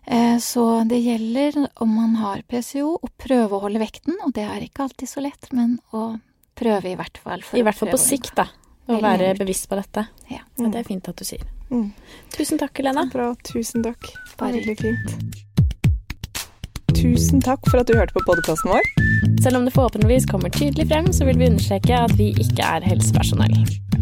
Eh, 0.06 0.38
så 0.38 0.84
det 0.88 0.98
gjelder, 1.00 1.68
om 1.80 1.94
man 1.96 2.16
har 2.20 2.42
PCO, 2.48 2.98
å 3.00 3.08
prøve 3.20 3.56
å 3.56 3.62
holde 3.64 3.80
vekten, 3.80 4.18
og 4.26 4.34
det 4.36 4.44
er 4.44 4.66
ikke 4.66 4.84
alltid 4.88 5.08
så 5.08 5.24
lett, 5.24 5.48
men 5.52 5.78
å 5.96 6.18
prøve 6.58 6.92
i 6.92 6.98
hvert 6.98 7.18
fall. 7.22 7.44
I 7.56 7.64
hvert 7.64 7.78
fall 7.78 7.94
på 7.94 8.00
sikt, 8.00 8.34
da. 8.36 8.48
Å 8.84 8.98
være 9.00 9.32
bevisst 9.38 9.70
på 9.70 9.78
dette. 9.78 10.04
Ja. 10.28 10.42
Mm. 10.58 10.68
det 10.70 10.82
er 10.82 10.88
fint 10.88 11.08
at 11.08 11.16
du 11.16 11.24
sier. 11.24 11.44
Mm. 11.70 11.88
Tusen 12.34 12.60
takk, 12.60 12.76
Helena. 12.76 13.06
Bra. 13.12 13.30
Tusen 13.48 13.84
takk. 13.86 14.10
Bare 14.36 14.60
veldig 14.60 14.76
fint. 14.82 15.40
Tusen 16.94 17.40
takk 17.44 17.64
for 17.70 17.80
at 17.80 17.88
du 17.88 17.96
hørte 17.96 18.14
på 18.16 18.22
podkasten 18.28 18.74
vår. 18.74 18.84
Selv 19.44 19.58
om 19.58 19.64
det 19.64 19.72
forhåpentligvis 19.74 20.28
kommer 20.30 20.52
tydelig 20.52 20.86
frem, 20.92 21.08
så 21.16 21.26
vil 21.28 21.40
vi 21.40 21.48
understreke 21.48 22.04
at 22.04 22.12
vi 22.20 22.30
ikke 22.44 22.68
er 22.76 22.84
helsepersonell. 22.92 23.56